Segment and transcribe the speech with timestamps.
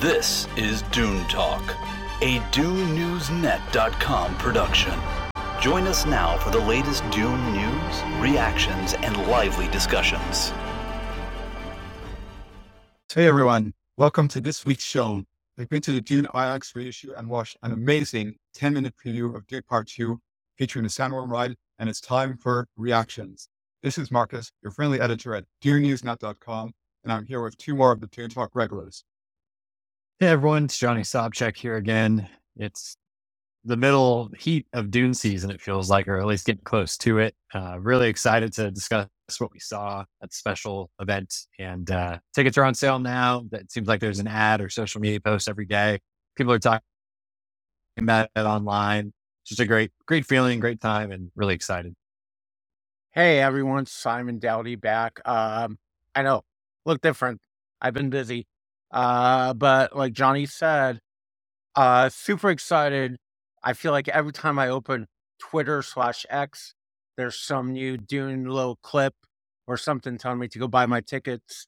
[0.00, 1.60] This is Dune Talk,
[2.22, 4.98] a DuneNewsNet.com production.
[5.60, 10.54] Join us now for the latest Dune news, reactions, and lively discussions.
[13.12, 15.22] Hey everyone, welcome to this week's show.
[15.58, 19.46] We've been to the Dune IMAX reissue and watched an amazing 10 minute preview of
[19.48, 20.18] Dune Part 2
[20.56, 23.50] featuring the Sandworm ride, and it's time for reactions.
[23.82, 26.72] This is Marcus, your friendly editor at DuneNewsNet.com,
[27.04, 29.04] and I'm here with two more of the Dune Talk regulars.
[30.20, 32.28] Hey everyone, it's Johnny Sobczak here again.
[32.54, 32.94] It's
[33.64, 37.20] the middle heat of Dune season, it feels like, or at least getting close to
[37.20, 37.34] it.
[37.54, 41.34] Uh, really excited to discuss what we saw at special event.
[41.58, 43.46] And uh, tickets are on sale now.
[43.50, 46.00] It seems like there's an ad or social media post every day.
[46.36, 46.82] People are talking
[47.96, 49.14] about it online.
[49.42, 51.94] It's just a great, great feeling, great time, and really excited.
[53.12, 55.18] Hey everyone, Simon Daoudi back.
[55.26, 55.78] Um,
[56.14, 56.42] I know,
[56.84, 57.40] look different.
[57.80, 58.46] I've been busy.
[58.90, 61.00] Uh, but like Johnny said,
[61.76, 63.16] uh, super excited.
[63.62, 65.06] I feel like every time I open
[65.38, 66.74] Twitter slash X,
[67.16, 69.14] there's some new Dune little clip
[69.66, 71.66] or something telling me to go buy my tickets.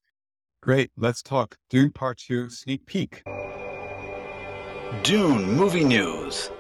[0.63, 0.91] Great.
[0.97, 3.23] Let's talk Dune Part 2 sneak peek.
[5.03, 6.51] Dune Movie News.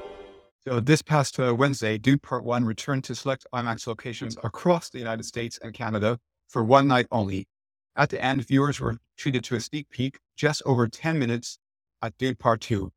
[0.66, 4.98] So, this past uh, Wednesday, Dune Part 1 returned to select IMAX locations across the
[4.98, 6.18] United States and Canada
[6.48, 7.46] for one night only.
[7.96, 11.58] At the end, viewers were treated to a sneak peek just over 10 minutes
[12.00, 12.92] at Dune Part 2.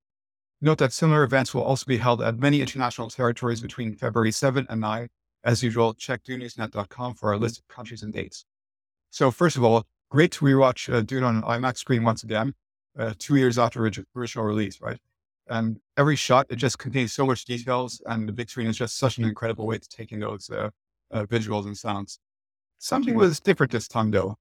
[0.61, 4.65] Note that similar events will also be held at many international territories between February 7
[4.69, 5.07] and 9.
[5.43, 8.45] As usual, check DuneNewsNet.com for our list of countries and dates.
[9.11, 12.53] So, first of all, great to rewatch uh, Dune on an IMAX screen once again,
[12.97, 14.97] uh, two years after original release, right?
[15.47, 18.97] And every shot, it just contains so much details, and the big screen is just
[18.97, 20.69] such an incredible way to take in those uh,
[21.11, 22.19] uh visuals and sounds.
[22.79, 24.35] Something was different this time, though.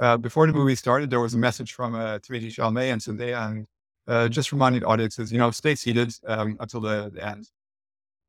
[0.00, 3.50] Uh, before the movie started, there was a message from uh, Timothée Chalamet and Zendaya,
[3.50, 3.66] and
[4.08, 7.50] uh, just reminding audiences, you know, stay seated um, until the, the, end.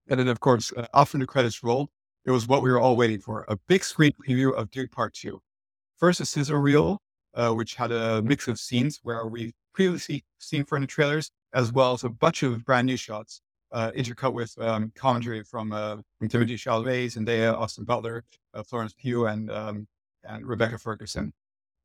[0.09, 1.89] And then, of course, uh, after the credits rolled,
[2.25, 5.13] it was what we were all waiting for: a big screen preview of Dune Part
[5.13, 5.41] Two.
[5.97, 6.99] First, a sizzle reel,
[7.35, 11.71] uh, which had a mix of scenes where we previously seen from the trailers, as
[11.71, 13.41] well as a bunch of brand new shots,
[13.71, 18.25] uh, intercut with um, commentary from, uh, from Timothée Chalamet, Zendaya, Austin Butler,
[18.67, 19.87] Florence Pugh, and um,
[20.25, 21.31] and Rebecca Ferguson.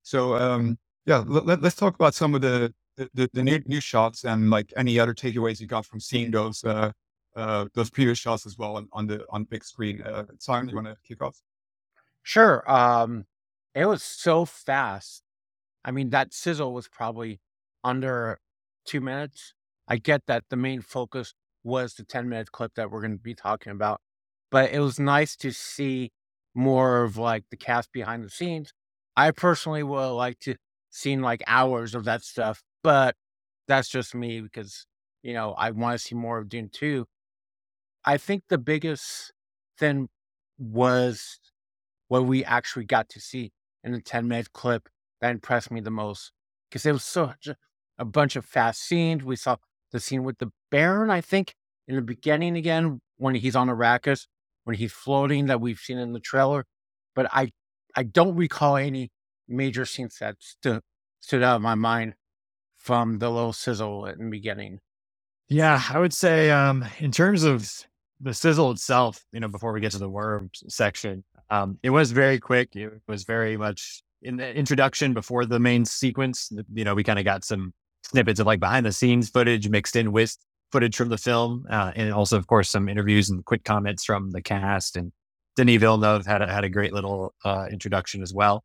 [0.07, 4.25] So um, yeah, let, us talk about some of the the, the new, new, shots
[4.25, 6.93] and like any other takeaways you got from seeing those uh,
[7.35, 10.01] uh, those previous shots as well on, on the on big screen.
[10.03, 11.37] Uh, Simon, you want to kick off?
[12.23, 12.63] Sure.
[12.71, 13.25] Um,
[13.75, 15.25] it was so fast.
[15.85, 17.41] I mean, that sizzle was probably
[17.83, 18.39] under
[18.85, 19.55] two minutes.
[19.89, 21.35] I get that the main focus
[21.65, 24.01] was the 10 minute clip that we're going to be talking about,
[24.53, 26.13] but it was nice to see
[26.55, 28.73] more of like the cast behind the scenes
[29.17, 30.57] I personally would like to
[30.91, 33.15] seen like hours of that stuff, but
[33.69, 34.87] that's just me because
[35.23, 37.07] you know I want to see more of Dune 2.
[38.05, 39.33] I think the biggest
[39.79, 40.09] thing
[40.59, 41.41] was
[42.09, 44.89] what we actually got to see in the 10 minute clip
[45.21, 46.33] that impressed me the most
[46.69, 47.49] because it was such
[47.99, 49.25] a bunch of fast scenes.
[49.25, 49.57] We saw
[49.93, 51.55] the scene with the Baron, I think,
[51.89, 54.27] in the beginning again when he's on Arrakis,
[54.65, 56.65] when he's floating that we've seen in the trailer.
[57.15, 57.51] But I
[57.97, 59.11] I don't recall any
[59.49, 62.15] major scenes that stood out in my mind
[62.77, 64.81] from the little sizzle in the beginning.
[65.49, 67.71] Yeah, I would say um, in terms of
[68.21, 72.13] the sizzle itself, you know, before we get to the worms section, um, it was
[72.13, 72.75] very quick.
[72.75, 76.51] It was very much in the introduction before the main sequence.
[76.75, 79.97] You know, we kind of got some snippets of like behind the scenes footage mixed
[79.97, 80.37] in with
[80.73, 84.33] footage from the film, uh, and also, of course, some interviews and quick comments from
[84.33, 85.13] the cast and
[85.57, 88.63] Denis Villeneuve had a, had a great little uh, introduction as well.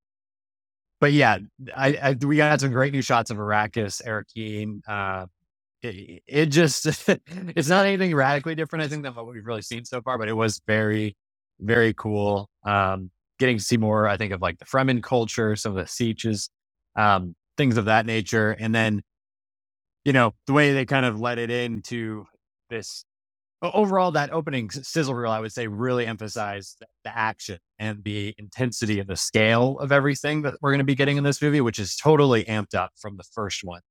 [1.00, 1.40] But yeah,
[1.76, 4.82] I, I, we got some great new shots of Arrakis, Arrakeen.
[4.88, 5.26] Uh,
[5.82, 9.84] it, it, just it's not anything radically different, I think, than what we've really seen
[9.84, 10.20] so far.
[10.20, 11.16] But it was very,
[11.60, 12.50] very cool.
[12.64, 13.10] Um,
[13.40, 16.50] getting to see more, I think, of like the Fremen culture, some of the sieges,
[16.96, 19.02] um, things of that nature, and then
[20.06, 22.28] you know the way they kind of let it into
[22.70, 23.06] this
[23.62, 29.00] overall, that opening sizzle reel, I would say, really emphasized the action and the intensity
[29.00, 31.78] and the scale of everything that we're going to be getting in this movie, which
[31.78, 33.82] is totally amped up from the first one.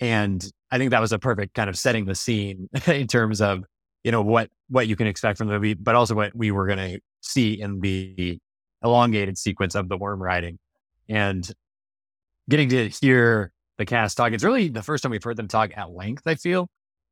[0.00, 3.64] And I think that was a perfect kind of setting the scene in terms of,
[4.02, 6.66] you know, what what you can expect from the movie, but also what we were
[6.66, 8.38] going to see in the
[8.82, 10.58] elongated sequence of the worm riding.
[11.08, 11.48] And
[12.48, 15.70] getting to hear the cast talk, it's really the first time we've heard them talk
[15.76, 16.68] at length, I feel.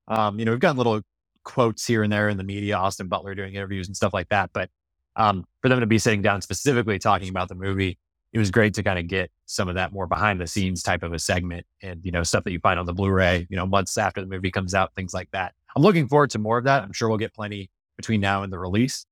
[0.08, 1.02] Um, you know, we've gotten a little
[1.44, 4.50] quotes here and there in the media, Austin Butler doing interviews and stuff like that.
[4.52, 4.70] But
[5.16, 7.98] um, for them to be sitting down specifically talking about the movie
[8.32, 11.02] it was great to kind of get some of that more behind the scenes type
[11.02, 13.66] of a segment and, you know, stuff that you find on the Blu-ray, you know,
[13.66, 15.54] months after the movie comes out, things like that.
[15.76, 16.82] I'm looking forward to more of that.
[16.82, 19.04] I'm sure we'll get plenty between now and the release.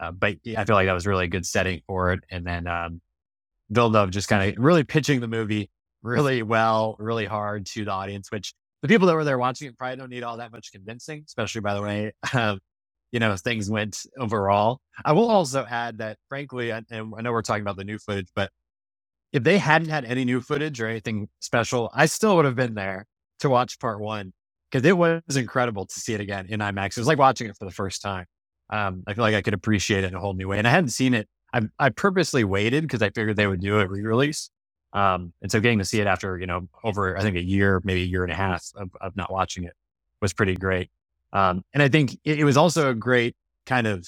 [0.00, 2.20] Uh, but I feel like that was really a good setting for it.
[2.30, 3.02] And then um,
[3.68, 5.70] Villeneuve just kind of really pitching the movie
[6.02, 9.78] really well, really hard to the audience, which the people that were there watching it
[9.78, 12.58] probably don't need all that much convincing, especially by the way, um,
[13.12, 14.80] you know, things went overall.
[15.04, 18.28] I will also add that, frankly, and I know we're talking about the new footage,
[18.34, 18.50] but
[19.32, 22.74] if they hadn't had any new footage or anything special, I still would have been
[22.74, 23.06] there
[23.40, 24.32] to watch part one
[24.70, 26.96] because it was incredible to see it again in IMAX.
[26.96, 28.26] It was like watching it for the first time.
[28.70, 30.58] Um, I feel like I could appreciate it in a whole new way.
[30.58, 31.28] And I hadn't seen it.
[31.52, 34.50] I, I purposely waited because I figured they would do a re-release.
[34.92, 37.80] Um, and so getting to see it after, you know, over, I think a year,
[37.84, 39.72] maybe a year and a half of, of not watching it
[40.20, 40.90] was pretty great.
[41.32, 43.34] Um, and I think it, it was also a great
[43.64, 44.06] kind of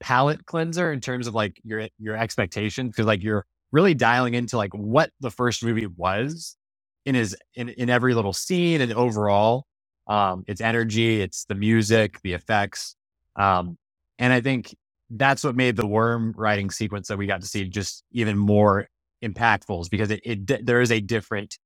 [0.00, 2.94] palate cleanser in terms of like your, your expectations.
[2.96, 6.56] Cause like you're, really dialing into like what the first movie was
[7.04, 9.66] in his in, in every little scene and overall
[10.06, 12.96] um its energy it's the music the effects
[13.36, 13.76] um
[14.18, 14.74] and i think
[15.10, 18.86] that's what made the worm riding sequence that we got to see just even more
[19.22, 21.58] impactful is because it, it there is a different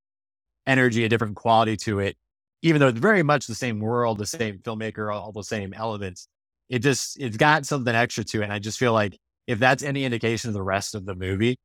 [0.67, 2.17] energy a different quality to it
[2.63, 6.29] even though it's very much the same world the same filmmaker all the same elements
[6.69, 9.83] it just it's got something extra to it and i just feel like if that's
[9.83, 11.59] any indication of the rest of the movie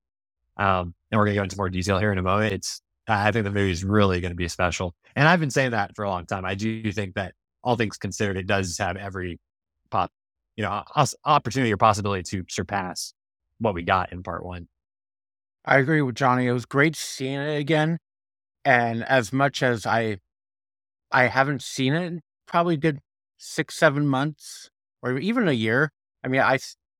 [0.58, 2.54] um, and we're to go into more detail here in a moment.
[2.54, 4.94] It's, I think the movie is really going to be special.
[5.16, 6.46] And I've been saying that for a long time.
[6.46, 9.40] I do think that all things considered, it does have every
[9.90, 10.12] pop,
[10.56, 10.84] you know,
[11.24, 13.14] opportunity or possibility to surpass
[13.60, 14.68] what we got in part one.
[15.68, 16.48] I agree with Johnny.
[16.48, 18.00] It was great seeing it again.
[18.66, 20.20] And as much as I,
[21.12, 23.02] I haven't seen it, probably did
[23.38, 24.70] six, seven months
[25.04, 25.92] or even a year.
[26.24, 26.60] I mean, I,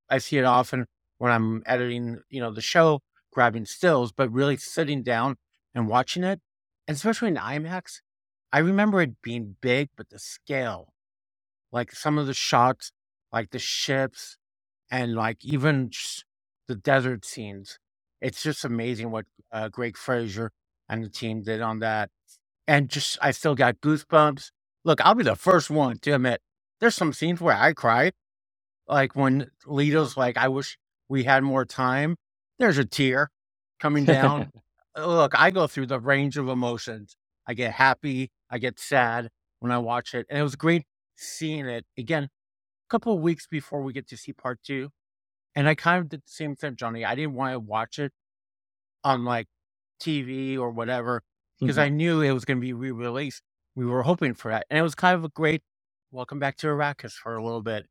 [0.10, 0.88] I see it often
[1.20, 3.02] when I'm editing, you know, the show
[3.34, 5.38] grabbing stills, but really sitting down
[5.76, 6.42] and watching it,
[6.88, 8.02] and especially in IMAX,
[8.54, 10.94] I remember it being big, but the scale,
[11.72, 12.92] like some of the shots,
[13.34, 14.38] like the ships,
[14.92, 15.92] and like even
[16.68, 17.80] the desert scenes.
[18.22, 20.52] It's just amazing what uh, Greig Fraser
[20.90, 22.10] and the team did on that.
[22.68, 24.52] And just, I still got goosebumps.
[24.84, 26.42] Look, I'll be the first one to admit
[26.80, 28.14] there's some scenes where I cried.
[28.88, 30.78] Like when Leto's like, I wish
[31.10, 32.16] we had more time
[32.60, 33.32] there's a tear
[33.80, 34.52] coming down.
[34.98, 37.16] Look, I go through the range of emotions.
[37.48, 39.30] I get happy, I get sad
[39.60, 40.26] when I watch it.
[40.30, 40.84] And it was great
[41.16, 42.30] seeing it again a
[42.90, 44.90] couple of weeks before we get to see part two.
[45.56, 47.04] And I kind of did the same thing, Johnny.
[47.04, 48.12] I didn't want to watch it
[49.04, 49.48] on like
[50.02, 51.24] TV or whatever
[51.60, 51.86] because mm-hmm.
[51.86, 53.42] I knew it was going to be re released.
[53.76, 54.66] We were hoping for that.
[54.70, 55.62] And it was kind of a great
[56.12, 57.86] welcome back to Arrakis for a little bit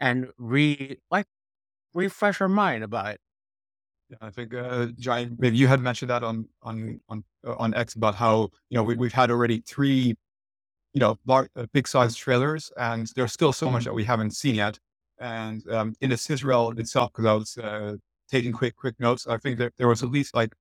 [0.00, 1.26] and re like
[1.94, 3.20] refresh our mind about it.
[4.10, 7.74] Yeah, I think uh, John, maybe you had mentioned that on on on uh, on
[7.74, 10.14] X about how you know we, we've had already three,
[10.92, 14.30] you know, large, uh, big size trailers, and there's still so much that we haven't
[14.30, 14.78] seen yet.
[15.20, 17.96] And um, in the sizzle reel itself, because I was uh,
[18.30, 20.54] taking quick quick notes, I think that there was at least like,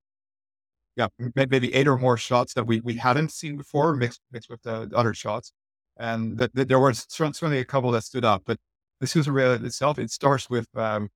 [0.96, 4.62] yeah, maybe eight or more shots that we we hadn't seen before, mixed mixed with
[4.64, 5.52] the other shots,
[5.98, 8.44] and that, that there was certainly a couple that stood up.
[8.46, 8.58] But
[9.02, 11.10] the sizzle reel itself, it starts with um,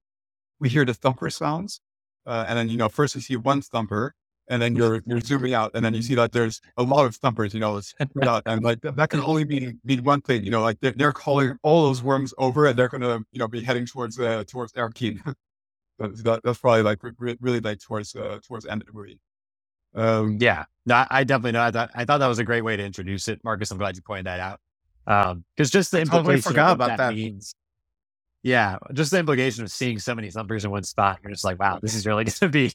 [0.60, 1.82] we hear the thumper sounds
[2.26, 4.14] uh, and then, you know, first we see one thumper
[4.50, 7.16] and then you're, you're zooming out and then you see that there's a lot of
[7.16, 10.62] thumpers, you know, it's, and like that can only be, mean one thing, you know,
[10.62, 13.62] like they're, they're, calling all those worms over and they're going to, you know, be
[13.62, 15.20] heading towards, uh, towards Arrakeen.
[16.00, 19.20] that, that's probably like re- really like towards, uh, towards the end of the movie.
[19.96, 21.62] Um, yeah, no, I definitely know.
[21.62, 23.40] I thought, I thought that was a great way to introduce it.
[23.44, 24.60] Marcus, I'm glad you pointed that out.
[25.08, 27.56] Um, cause just the implication totally forgot about that, that means
[28.44, 31.20] yeah, just the implication of seeing so many thumpers in one spot.
[31.22, 32.72] You're just like, wow, this is really going to be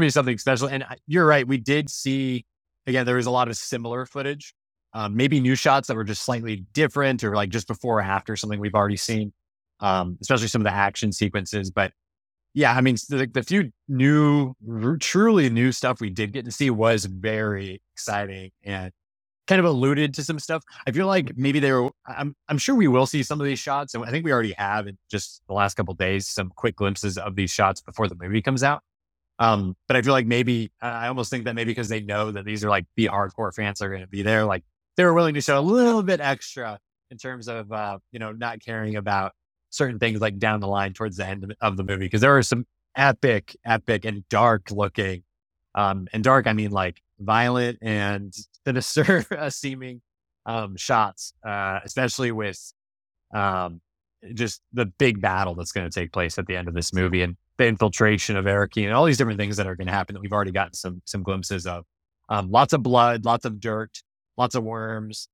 [0.00, 0.68] to be something special.
[0.68, 2.44] And you're right, we did see
[2.86, 3.06] again.
[3.06, 4.54] There was a lot of similar footage,
[4.92, 8.36] um, maybe new shots that were just slightly different, or like just before or after
[8.36, 9.32] something we've already seen.
[9.80, 11.70] Um, especially some of the action sequences.
[11.70, 11.92] But
[12.54, 14.54] yeah, I mean, the, the few new,
[15.00, 18.92] truly new stuff we did get to see was very exciting and
[19.46, 20.62] kind of alluded to some stuff.
[20.86, 21.90] I feel like maybe they were.
[22.06, 24.54] I'm I'm sure we will see some of these shots, and I think we already
[24.56, 28.14] have in just the last couple days some quick glimpses of these shots before the
[28.14, 28.82] movie comes out.
[29.38, 32.44] Um, but I feel like maybe I almost think that maybe because they know that
[32.44, 34.64] these are like the hardcore fans are going to be there, like
[34.96, 36.78] they were willing to show a little bit extra
[37.10, 39.32] in terms of uh, you know not caring about
[39.70, 42.42] certain things like down the line towards the end of the movie because there are
[42.42, 42.64] some
[42.96, 45.22] epic, epic and dark looking.
[45.74, 48.32] Um, and dark, I mean like violent and
[48.64, 50.00] sinister uh, seeming
[50.46, 52.72] um, shots, uh, especially with
[53.34, 53.80] um,
[54.34, 57.22] just the big battle that's going to take place at the end of this movie.
[57.22, 60.14] And the infiltration of Arrakeen and all these different things that are going to happen
[60.14, 61.84] that we've already gotten some some glimpses of.
[62.28, 64.02] Um, lots of blood, lots of dirt,
[64.36, 65.28] lots of worms.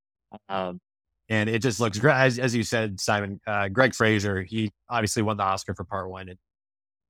[0.48, 0.80] Um,
[1.28, 2.14] and it just looks great.
[2.14, 6.10] As, as you said, Simon, uh, Greig Fraser, he obviously won the Oscar for part
[6.10, 6.28] one.
[6.28, 6.38] And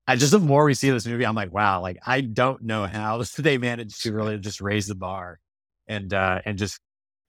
[0.07, 2.87] I just, the more we see this movie, I'm like, wow, like I don't know
[2.87, 5.41] how they managed to really just raise the bar
[5.89, 6.79] and, uh, and just,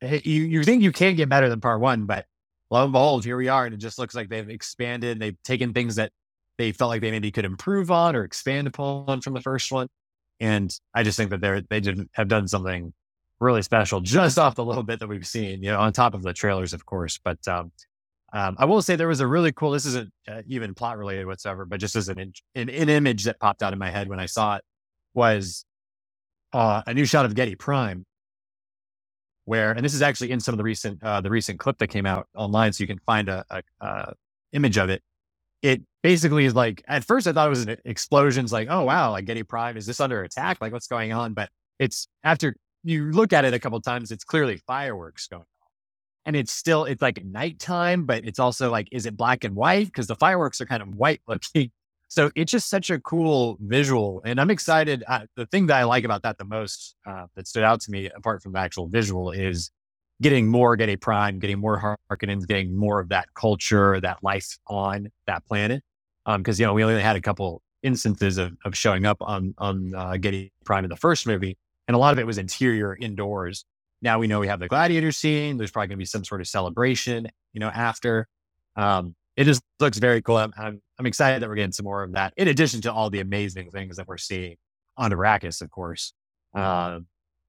[0.01, 2.25] you, you think you can get better than part one, but
[2.69, 3.65] lo and behold, here we are.
[3.65, 5.19] And it just looks like they've expanded.
[5.19, 6.11] They've taken things that
[6.61, 9.87] they felt like they maybe could improve on or expand upon from the first one.
[10.39, 12.93] And I just think that they're, they did have done something
[13.39, 16.21] really special just off the little bit that we've seen, you know, on top of
[16.21, 17.19] the trailers, of course.
[17.23, 17.71] But um,
[18.31, 21.25] um, I will say there was a really cool, this isn't uh, even plot related
[21.25, 24.19] whatsoever, but just as an, an, an, image that popped out in my head when
[24.19, 24.63] I saw it
[25.15, 25.65] was
[26.53, 28.05] uh, a new shot of Giedi Prime
[29.45, 31.87] where, and this is actually in some of the recent, uh, the recent clip that
[31.87, 32.71] came out online.
[32.71, 34.13] So you can find a, a, a
[34.53, 35.01] image of it.
[35.61, 39.11] It basically is like, at first I thought it was an explosions like, oh, wow,
[39.11, 40.57] like Giedi Prime, is this under attack?
[40.61, 41.33] Like what's going on?
[41.33, 41.49] But
[41.79, 45.47] it's after you look at it a couple times, it's clearly fireworks going on.
[46.25, 49.87] And it's still, it's like nighttime, but it's also like, is it black and white?
[49.87, 51.71] Because the fireworks are kind of white looking.
[52.07, 54.21] So it's just such a cool visual.
[54.25, 55.03] And I'm excited.
[55.07, 57.91] Uh, the thing that I like about that the most uh, that stood out to
[57.91, 59.71] me, apart from the actual visual, is
[60.21, 65.09] getting more Giedi Prime, getting more Harkonnens, getting more of that culture, that life on
[65.27, 65.83] that planet.
[66.25, 69.55] Because, um, you know, we only had a couple instances of, of showing up on,
[69.57, 71.57] on uh, Giedi Prime in the first movie
[71.91, 73.65] and a lot of it was interior indoors.
[74.01, 75.57] Now we know we have the gladiator scene.
[75.57, 78.29] There's probably going to be some sort of celebration, you know, after.
[78.77, 80.37] Um, it just looks very cool.
[80.37, 83.09] I'm, I'm, I'm, excited that we're getting some more of that, in addition to all
[83.09, 84.55] the amazing things that we're seeing
[84.95, 86.13] on Arrakis, of course.
[86.53, 86.99] Uh,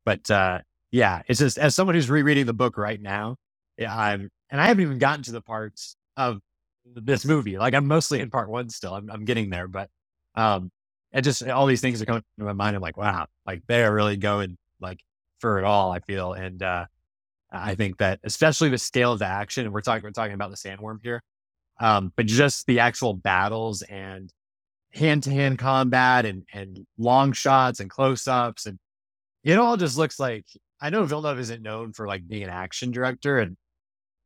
[0.05, 0.59] but uh,
[0.93, 3.37] yeah, it's just as someone who's rereading the book right now,
[3.79, 6.41] yeah, I'm, and I haven't even gotten to the parts of
[6.85, 7.59] this movie.
[7.59, 8.95] Like I'm mostly in part one still.
[8.95, 9.89] I'm, I'm getting there, but
[10.35, 10.71] um,
[11.13, 12.77] it just all these things are coming to my mind.
[12.77, 15.01] I'm like, wow, like they are really going like
[15.41, 15.91] for it all.
[15.91, 16.85] I feel, and uh,
[17.51, 20.51] I think that especially the scale of the action, and we're talking we're talking about
[20.51, 21.23] the sandworm here,
[21.81, 24.31] um, but just the actual battles and
[24.93, 28.79] hand to hand combat and and long shots and close ups and
[29.43, 30.45] it all just looks like
[30.83, 33.57] I know Villeneuve isn't known for like being an action director and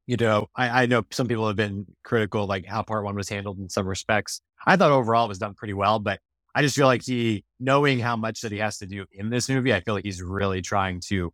[0.06, 3.28] you know, I, I, know some people have been critical, like how part one was
[3.28, 4.40] handled in some respects.
[4.64, 6.20] I thought overall it was done pretty well, but
[6.54, 9.48] I just feel like he, knowing how much that he has to do in this
[9.48, 11.32] movie, I feel like he's really trying to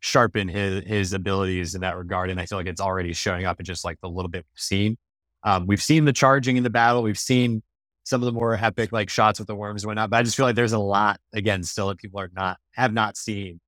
[0.00, 2.30] sharpen his his abilities in that regard.
[2.30, 4.60] And I feel like it's already showing up in just like the little bit we've
[4.60, 4.96] seen.
[5.42, 7.02] Um, we've seen the charging in the battle.
[7.02, 7.62] We've seen
[8.04, 10.10] some of the more epic like shots with the worms and whatnot.
[10.10, 12.92] But I just feel like there's a lot again still that people are not have
[12.92, 13.60] not seen.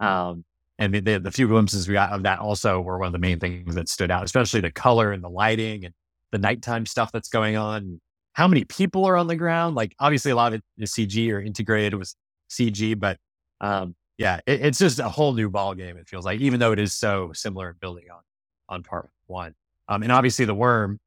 [0.00, 0.44] Um,
[0.78, 3.38] and the, the, few glimpses we got of that also were one of the main
[3.38, 5.94] things that stood out, especially the color and the lighting and
[6.32, 8.00] the nighttime stuff that's going on
[8.32, 9.74] how many people are on the ground.
[9.74, 12.14] Like obviously a lot of it is CG or integrated with
[12.48, 13.18] CG, but
[13.60, 15.96] um, yeah, it, it's just a whole new ball game.
[15.96, 18.20] It feels like, even though it is so similar in building on
[18.68, 19.54] on part one.
[19.88, 21.00] Um, and obviously the worm,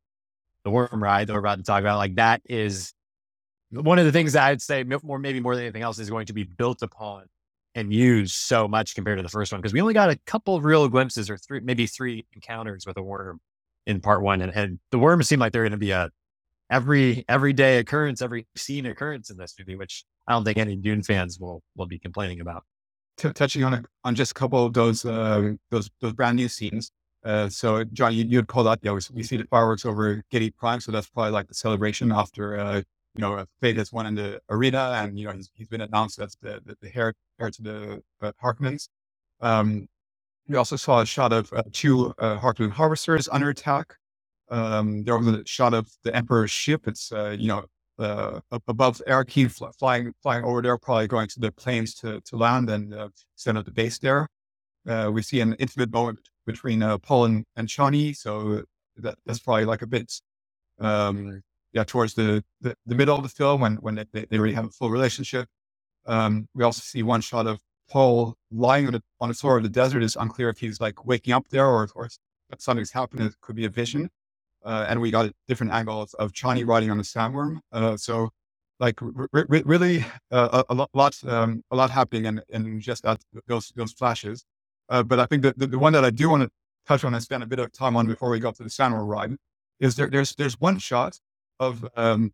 [0.63, 2.93] the worm ride that we're about to talk about, like that is
[3.71, 6.25] one of the things that I'd say more, maybe more than anything else, is going
[6.27, 7.25] to be built upon
[7.75, 10.55] and used so much compared to the first one because we only got a couple
[10.55, 13.39] of real glimpses or three, maybe three encounters with a worm
[13.85, 16.09] in part one, and, and the worms seem like they're going to be a
[16.69, 21.03] every everyday occurrence, every scene occurrence in this movie, which I don't think any Dune
[21.03, 22.63] fans will will be complaining about.
[23.17, 26.47] T- touching on a, on just a couple of those uh, those those brand new
[26.47, 26.91] scenes.
[27.23, 30.81] Uh, so, John, you, you'd call that, yeah, we, see the fireworks over Giedi Prime.
[30.81, 32.81] So that's probably like the celebration after, uh,
[33.15, 36.19] you know, Feyd has won in the arena and, you know, he's, he's been announced
[36.19, 38.87] as the, the, the heir, heir to the uh, Harkonnens.
[39.41, 39.87] Um,
[40.47, 43.95] we also saw a shot of uh, two uh, harvesters under attack.
[44.49, 46.87] Um, there was a shot of the Emperor's ship.
[46.87, 47.65] It's uh, you know
[47.97, 52.35] uh, above Arrakeen, fl- flying flying over there, probably going to the plains to to
[52.35, 54.27] land and uh, set up the base there.
[54.87, 58.63] Uh, we see an intimate moment between uh, Paul and, and Chani, so
[58.97, 60.11] that, that's probably like a bit
[60.79, 61.41] um,
[61.73, 64.65] yeah towards the, the, the middle of the film when when they, they already have
[64.65, 65.47] a full relationship.
[66.05, 69.63] Um, we also see one shot of Paul lying on the, on the floor of
[69.63, 70.03] the desert.
[70.03, 72.09] It's unclear if he's like waking up there or or
[72.57, 73.21] something's happened.
[73.21, 74.09] It could be a vision
[74.63, 77.59] uh, and we got different angles of Chani riding on the sandworm.
[77.71, 78.29] Uh, so,
[78.79, 83.03] like r- r- really uh, a, a, lot, um, a lot happening in, in just
[83.03, 84.45] that those those flashes.
[84.89, 86.49] Uh, but I think the, the, one that I do want to
[86.87, 89.07] touch on and spend a bit of time on before we go to the sandworm
[89.07, 89.35] ride
[89.79, 90.09] is there.
[90.09, 91.19] There's there's one shot
[91.59, 92.33] of um,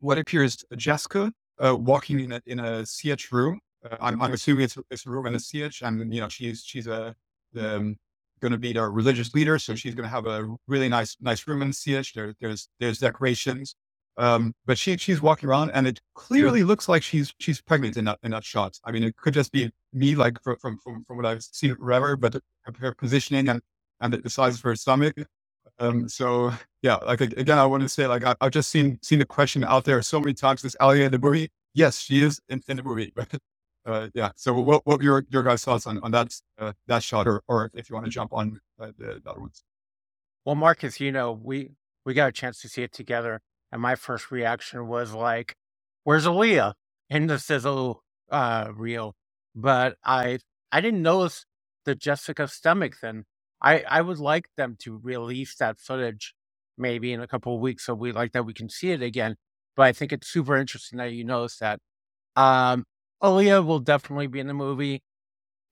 [0.00, 3.60] what appears Jessica uh, walking in a in a sietch room.
[3.84, 6.62] Uh, I'm, I'm, assuming it's, it's a room in a sietch, and you know she's
[6.64, 7.14] she's a
[7.58, 7.96] um,
[8.40, 9.58] going to be their religious leader.
[9.58, 12.14] So she's going to have a really nice, nice room in Sietch.
[12.14, 13.76] There, there's, there's decorations.
[14.16, 18.04] Um, but she she's walking around, and it clearly looks like she's she's pregnant in
[18.06, 18.78] that in that shot.
[18.84, 21.74] I mean, it could just be me, like from from from, from what I've seen
[21.76, 22.36] forever, but
[22.80, 23.62] her positioning and
[24.00, 25.16] and the size of her stomach.
[25.80, 29.18] Um, so yeah, like again, I want to say like I, have just seen seen
[29.18, 30.64] the question out there so many times.
[30.64, 31.50] Is Alia in the movie?
[31.72, 33.12] Yes, she is in, in the movie.
[33.86, 37.26] Uh, yeah, so what what your your guys' thoughts on on that uh, that shot,
[37.26, 39.64] or or if you want to jump on uh, the, the other ones?
[40.44, 41.70] Well, Marcus, you know we
[42.04, 43.40] we got a chance to see it together,
[43.72, 45.56] and my first reaction was like,
[46.04, 46.74] "Where's Alia
[47.08, 49.14] in the sizzle uh, reel?"
[49.54, 51.46] But I I didn't notice
[51.86, 53.24] the Jessica stomach then.
[53.62, 56.34] I I would like them to release that footage
[56.78, 59.36] maybe in a couple of weeks so we like that we can see it again.
[59.76, 61.80] But I think it's super interesting that you notice that.
[62.36, 62.84] Um,
[63.24, 65.02] Alia will definitely be in the movie.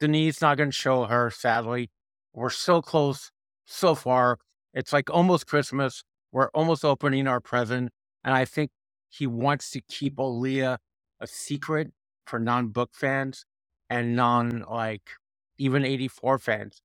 [0.00, 1.90] Denis not to show her, sadly.
[2.34, 3.30] We're so close,
[3.66, 4.38] so far.
[4.74, 6.04] It's like almost Christmas.
[6.32, 7.90] We're almost opening our present.
[8.24, 8.70] And I think
[9.08, 10.78] he wants to keep Alia
[11.20, 11.92] a secret
[12.26, 13.46] for non book fans
[13.88, 15.10] and non like
[15.58, 16.82] even 84 fans.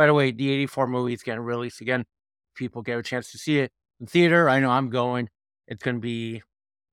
[0.00, 2.06] By the way, the 84 movie is getting released again.
[2.54, 4.48] People get a chance to see it in theater.
[4.48, 5.28] I know I'm going.
[5.68, 6.40] It's gonna be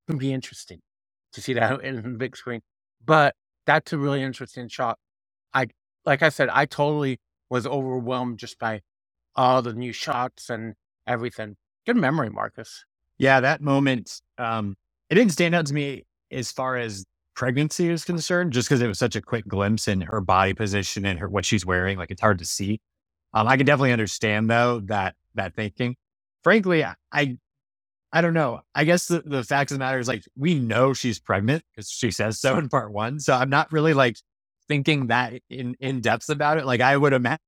[0.06, 0.80] gonna be interesting
[1.32, 2.60] to see that in the big screen.
[3.02, 3.34] But
[3.64, 4.98] that's a really interesting shot.
[5.54, 5.68] I
[6.04, 8.82] like I said, I totally was overwhelmed just by
[9.34, 10.74] all the new shots and
[11.06, 11.56] everything.
[11.86, 12.84] Good memory, Marcus.
[13.16, 14.76] Yeah, that moment, um,
[15.08, 18.86] it didn't stand out to me as far as pregnancy is concerned, just because it
[18.86, 21.96] was such a quick glimpse in her body position and her what she's wearing.
[21.96, 22.82] Like it's hard to see.
[23.34, 25.96] Um, I can definitely understand though that that thinking.
[26.42, 27.38] Frankly, I
[28.12, 28.60] I don't know.
[28.74, 31.90] I guess the, the fact of the matter is like we know she's pregnant because
[31.90, 33.20] she says so in part one.
[33.20, 34.16] So I'm not really like
[34.66, 36.66] thinking that in in depth about it.
[36.66, 37.38] Like I would ima-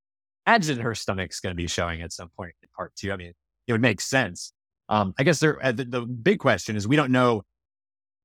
[0.46, 3.12] imagine her stomach's going to be showing at some point in part two.
[3.12, 3.32] I mean,
[3.66, 4.52] it would make sense.
[4.88, 7.42] Um, I guess there uh, the, the big question is we don't know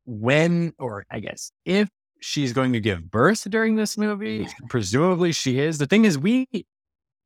[0.06, 4.48] when or I guess if she's going to give birth during this movie.
[4.68, 5.78] Presumably she is.
[5.78, 6.48] The thing is we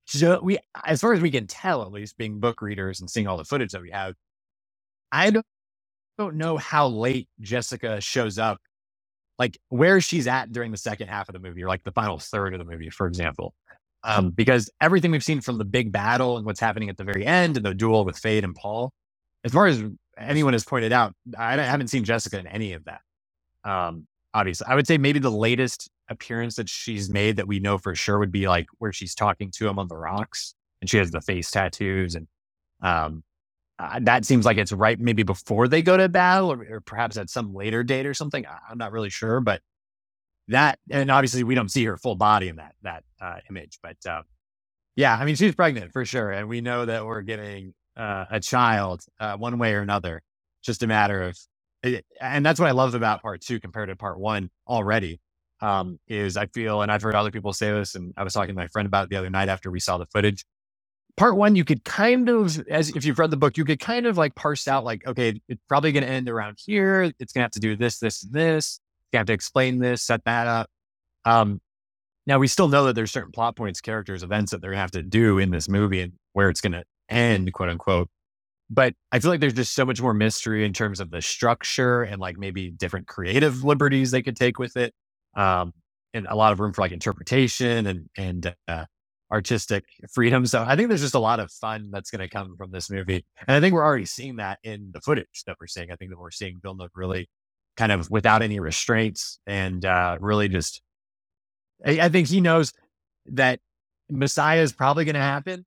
[0.10, 3.28] so we as far as we can tell, at least being book readers and seeing
[3.28, 4.16] all the footage that we have,
[5.12, 5.46] I don't,
[6.18, 8.60] don't know how late Jessica shows up,
[9.38, 12.18] like where she's at during the second half of the movie or like the final
[12.18, 13.54] third of the movie, for example.
[14.04, 17.26] Um, because everything we've seen from the big battle and what's happening at the very
[17.26, 18.92] end and the duel with Feyd and Paul,
[19.44, 19.84] as far as
[20.18, 23.02] anyone has pointed out, I haven't seen Jessica in any of that.
[23.64, 27.78] Um, obviously, I would say maybe the latest appearance that she's made that we know
[27.78, 30.98] for sure would be like where she's talking to him on the rocks and she
[30.98, 32.28] has the face tattoos and
[32.82, 33.24] um,
[33.80, 37.18] uh, that seems like it's right maybe before they go to battle or, or, perhaps
[37.18, 38.46] at some later date or something.
[38.70, 39.62] I'm not really sure, but
[40.50, 43.98] that and obviously we don't see her full body in that that uh, image, but
[44.08, 44.24] uh,
[44.96, 48.40] yeah, I mean she's pregnant for sure, and we know that we're getting uh, a
[48.40, 50.22] child uh, one way or another.
[50.62, 51.38] Just a matter of,
[51.84, 55.22] it, and that's what I love about part two compared to part one already.
[55.62, 58.56] Um, is I feel, and I've heard other people say this, and I was talking
[58.56, 60.46] to my friend about it the other night after we saw the footage
[61.20, 64.06] part one, you could kind of, as if you've read the book, you could kind
[64.06, 67.12] of like parse out like, okay, it's probably going to end around here.
[67.20, 68.80] It's going to have to do this, this, and this.
[69.12, 70.70] You have to explain this, set that up.
[71.26, 71.60] Um,
[72.26, 74.82] now we still know that there's certain plot points, characters, events that they're going to
[74.82, 78.10] have to do in this movie and where it's going to end, quote unquote.
[78.70, 82.04] But I feel like there's just so much more mystery in terms of the structure
[82.04, 84.94] and like maybe different creative liberties they could take with it.
[85.36, 85.74] Um,
[86.14, 88.86] and a lot of room for like interpretation and, and, uh,
[89.32, 90.46] artistic freedom.
[90.46, 92.90] So I think there's just a lot of fun that's going to come from this
[92.90, 93.26] movie.
[93.48, 95.92] And I think we're already seeing that in the footage that we're seeing.
[95.92, 97.30] I think that we're seeing Bill Villeneuve really
[97.78, 100.82] kind of without any restraints and uh, really just,
[101.86, 102.74] I, I, think he knows
[103.28, 103.60] that
[104.10, 105.66] Messiah is probably going to happen.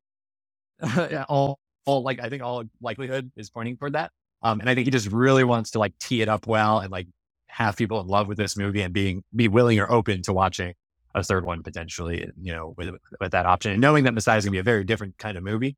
[1.28, 4.10] all, all like, I think all likelihood is pointing toward that.
[4.42, 6.90] Um, and I think he just really wants to like tee it up well and
[6.90, 7.06] like
[7.52, 10.72] have people in love with this movie and being, be willing or open to watching
[11.14, 13.72] a third one potentially, you know, with, with that option.
[13.72, 15.76] And knowing that Messiah is going to be a very different kind of movie,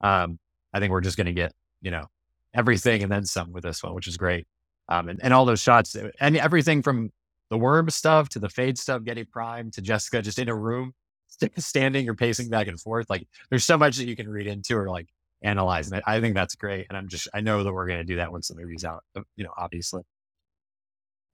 [0.00, 0.40] um,
[0.72, 2.06] I think we're just going to get, you know,
[2.52, 4.48] everything and then some with this one, which is great.
[4.88, 7.12] Um, and, and all those shots and everything from
[7.50, 10.92] the worm stuff to the Feyd stuff, Giedi Prime to Jessica just in a room,
[11.56, 13.08] standing or pacing back and forth.
[13.08, 15.06] Like there's so much that you can read into or like
[15.42, 15.90] analyze.
[15.90, 16.86] And I, I think that's great.
[16.88, 19.04] And I'm just, I know that we're going to do that once the movie's out,
[19.14, 20.02] uh, you know, obviously.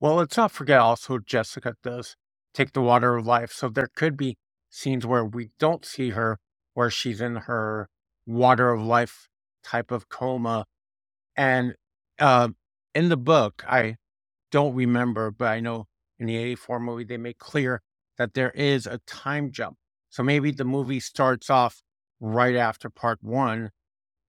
[0.01, 2.17] Well, let's not forget also Jessica does
[2.55, 3.53] take the water of life.
[3.53, 4.37] So there could be
[4.71, 6.39] scenes where we don't see her,
[6.75, 7.89] where she's in her
[8.27, 9.29] water of life
[9.65, 10.67] type of coma.
[11.37, 11.75] And
[12.19, 12.51] uh,
[12.95, 13.97] in the book, I
[14.51, 15.87] don't remember, but I know
[16.19, 17.83] in the 84 movie, they make clear
[18.19, 19.77] that there is a time jump.
[20.11, 21.83] So maybe the movie starts off
[22.21, 23.71] right after part one,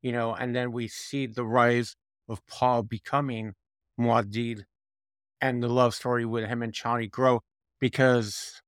[0.01, 1.95] you know, and then we see the rise
[2.27, 3.53] of Paul becoming
[3.99, 4.63] Muad'Dib
[5.41, 7.41] and the love story with him and Chani grow
[7.79, 8.61] because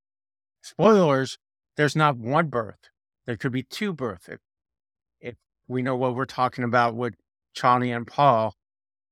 [0.61, 1.37] spoilers,
[1.77, 2.89] there's not one birth.
[3.25, 4.27] There could be two births.
[4.29, 4.39] If,
[5.19, 5.35] if
[5.67, 7.15] we know what we're talking about with
[7.55, 8.55] Chani and Paul.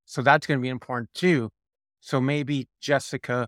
[0.06, 1.50] So that's going to be important too.
[2.00, 3.48] So maybe Jessica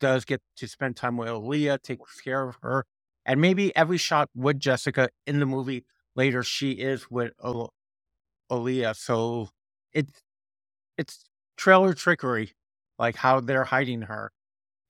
[0.00, 2.84] does get to spend time with Alia, takes care of her.
[3.24, 7.32] And maybe every shot with Jessica in the movie later, she is with
[8.50, 8.94] Alia.
[8.94, 9.48] So
[9.92, 10.22] it's,
[10.96, 11.24] it's
[11.56, 12.52] trailer trickery,
[12.98, 14.32] like how they're hiding her.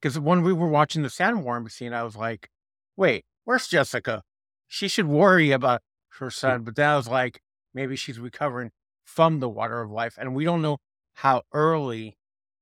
[0.00, 2.48] Because when we were watching the sandworm scene, I was like,
[2.96, 4.22] wait, where's Jessica?
[4.66, 5.82] She should worry about
[6.18, 6.62] her son.
[6.62, 7.40] But then I was like,
[7.74, 8.70] maybe she's recovering
[9.04, 10.16] from the water of life.
[10.18, 10.78] And we don't know
[11.14, 12.16] how early.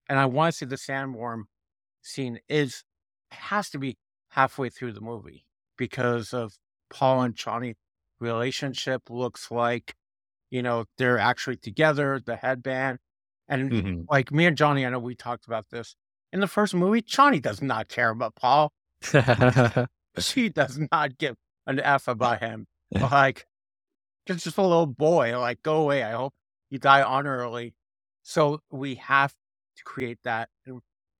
[0.08, 1.44] And I want to see the sandworm
[2.02, 2.84] scene is
[3.32, 3.96] has to be
[4.30, 5.44] halfway through the movie
[5.76, 6.54] because of
[6.88, 7.74] Paul and Chani
[8.20, 9.94] relationship looks like,
[10.50, 12.98] you know, they're actually together, the headband.
[13.48, 14.00] And mm-hmm.
[14.10, 15.94] like me and Johnny, I know we talked about this.
[16.32, 18.72] In the first movie, Chani does not care about Paul.
[20.18, 22.66] she does not give an F about him.
[22.90, 23.46] Like,
[24.26, 25.38] it's just a little boy.
[25.38, 26.02] Like, go away.
[26.02, 26.34] I hope
[26.70, 27.74] you die honorably.
[28.22, 29.32] So we have
[29.76, 30.48] to create that.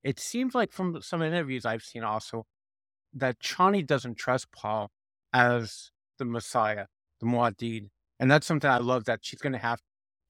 [0.02, 2.46] It seems like from some interviews I've seen also
[3.14, 4.90] that Chani doesn't trust Paul
[5.32, 6.86] as the Messiah,
[7.20, 7.88] the Muad'Dib.
[8.18, 9.80] And that's something I love that she's going to have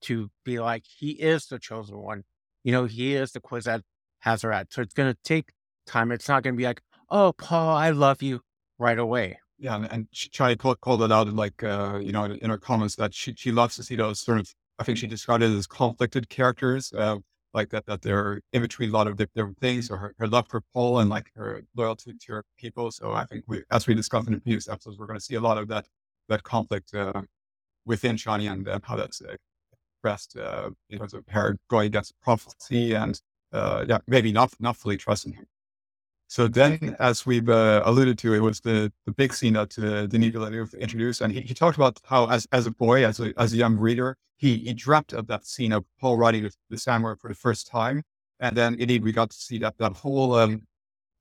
[0.07, 2.25] to be like, he is the chosen one.
[2.65, 3.83] You know, he is the Kwisatz
[4.25, 4.67] Haderach.
[4.71, 5.53] So it's going to take
[5.87, 6.11] time.
[6.11, 8.41] It's not going to be like, oh, Paul, I love you
[8.79, 9.39] right away.
[9.59, 9.77] Yeah.
[9.77, 12.59] And, and she tried to call it out, in like, uh, you know, in her
[12.59, 15.57] comments that she, she loves to see those sort of, I think she described it
[15.57, 16.93] as conflicted characters.
[16.93, 17.19] Uh,
[17.55, 20.47] like that, that they're in between a lot of different things, or her, her love
[20.47, 22.91] for Paul and like her loyalty to her people.
[22.91, 25.37] So I think we, as we discussed in the previous episodes, we're going to see
[25.37, 25.87] a lot of that
[26.29, 27.23] that conflict uh,
[27.87, 29.37] within Chani and how that's uh,
[30.07, 33.21] expressed uh, in terms of her going against prophecy and
[33.53, 35.47] uh, yeah, maybe not not fully trusting him.
[36.29, 40.07] So then, as we've uh, alluded to, it was the, the big scene that uh,
[40.07, 43.33] Denis Villeneuve introduced, and he, he talked about how, as, as a boy, as a,
[43.39, 47.21] as a young reader, he, he dreamt of that scene of Paul riding the, sandworm
[47.21, 48.03] for the first time,
[48.41, 50.63] and then indeed we got to see that that whole um,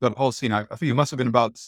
[0.02, 0.52] that whole scene.
[0.52, 1.60] I, I think it must have been about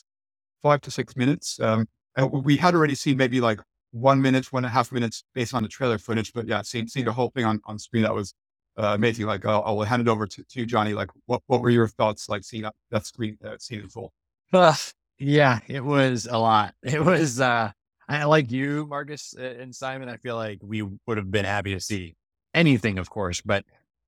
[0.63, 1.60] five to six minutes.
[1.60, 3.60] Um, and we had already seen maybe like
[3.99, 6.88] one minute, one and a half minutes based on the trailer footage, but yeah, seeing,
[6.88, 8.33] seeing the whole thing on, on screen, that was
[8.77, 9.25] uh, amazing.
[9.25, 10.93] Like, uh, I will hand it over to, to Johnny.
[10.93, 14.13] Like, what, what were your thoughts, like seeing that, that screen, uh, scene in full?
[14.53, 14.75] Uh,
[15.17, 16.73] yeah, it was a lot.
[16.83, 17.71] It was, uh,
[18.10, 20.10] I like you, Marcus and Simon.
[20.10, 22.15] I feel like we would have been happy to see
[22.53, 23.65] anything, of course, but,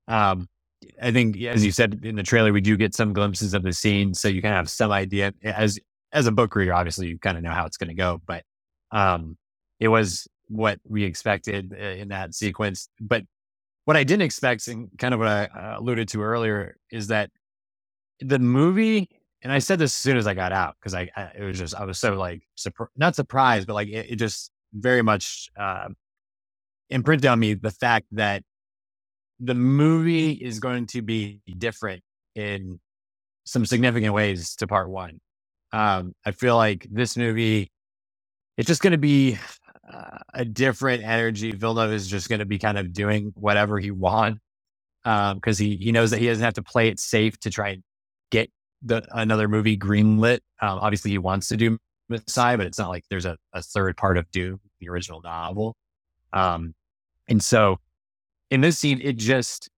[0.07, 0.47] um,
[1.01, 3.73] I think, as you said in the trailer, we do get some glimpses of the
[3.73, 5.33] scene, so you kind of have some idea.
[5.43, 5.77] As
[6.11, 8.43] as a book reader, obviously, you kind of know how it's going to go, but
[8.91, 9.37] um,
[9.79, 12.89] it was what we expected uh, in that sequence.
[12.99, 13.23] But
[13.85, 17.29] what I didn't expect, and kind of what I uh, alluded to earlier, is that
[18.19, 19.09] the movie,
[19.41, 21.57] and I said this as soon as I got out because I, I, it was
[21.57, 25.49] just I was so like surpri- not surprised, but like it, it just very much
[25.57, 25.87] uh,
[26.89, 28.43] imprinted on me the fact that
[29.39, 32.03] the movie is going to be different
[32.35, 32.79] in
[33.45, 35.19] some significant ways to part one.
[35.71, 37.71] Um, I feel like this movie,
[38.57, 39.37] it's just going to be
[40.33, 41.51] a different energy.
[41.51, 44.39] Villeneuve is just going to be kind of doing whatever he wants
[45.03, 47.69] because um, he he knows that he doesn't have to play it safe to try
[47.69, 47.83] and
[48.31, 50.39] get the another movie greenlit.
[50.61, 51.77] Um, obviously, he wants to do
[52.09, 55.75] Messiah, but it's not like there's a, a third part of Dune, the original novel.
[56.33, 56.75] Um,
[57.27, 57.79] and so
[58.51, 59.69] in this scene, it just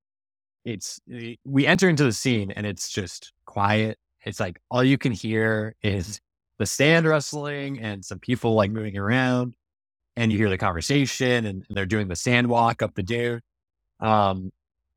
[0.65, 0.99] it's
[1.45, 3.97] we enter into the scene and it's just quiet.
[4.23, 6.19] It's like all you can hear is
[6.57, 9.55] the sand rustling and some people like moving around
[10.15, 13.41] and you hear the conversation and they're doing the sand walk up the dune.
[13.99, 14.51] Um,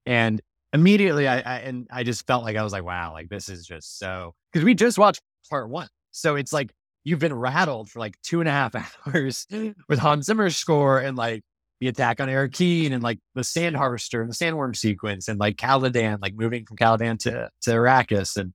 [0.07, 0.40] and
[0.72, 3.66] immediately I, I, and I just felt like I was like, wow, like this is
[3.66, 5.88] just so because we just watched part one.
[6.11, 6.70] So it's like
[7.05, 8.74] you've been rattled for like two and a half
[9.07, 9.46] hours
[9.88, 11.42] with Hans Zimmer's score and like
[11.81, 15.57] the attack on Arrakeen and like the sand harvester and the sandworm sequence and like
[15.57, 18.53] Caladan, like moving from Caladan to, to Arrakis and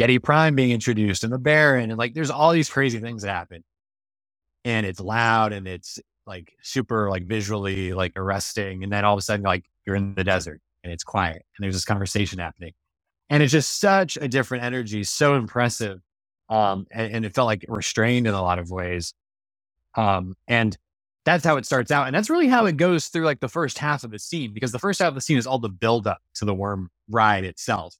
[0.00, 1.90] Giedi Prime being introduced and the Baron.
[1.90, 3.62] And like there's all these crazy things that happen
[4.64, 8.84] and it's loud and it's like super like visually like arresting.
[8.84, 11.64] And then all of a sudden, like you're in the desert and it's quiet and
[11.64, 12.72] there's this conversation happening.
[13.30, 16.00] And it's just such a different energy, so impressive.
[16.48, 19.14] Um, and, and it felt like restrained in a lot of ways.
[19.94, 20.76] Um, and
[21.24, 22.06] that's how it starts out.
[22.06, 24.72] And that's really how it goes through like the first half of the scene, because
[24.72, 27.44] the first half of the scene is all the build up to the worm ride
[27.44, 27.94] itself.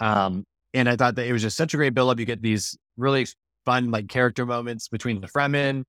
[0.00, 2.18] Um, and I thought that it was just such a great build up.
[2.18, 3.26] You get these really
[3.68, 5.84] fun like character moments between the Fremen.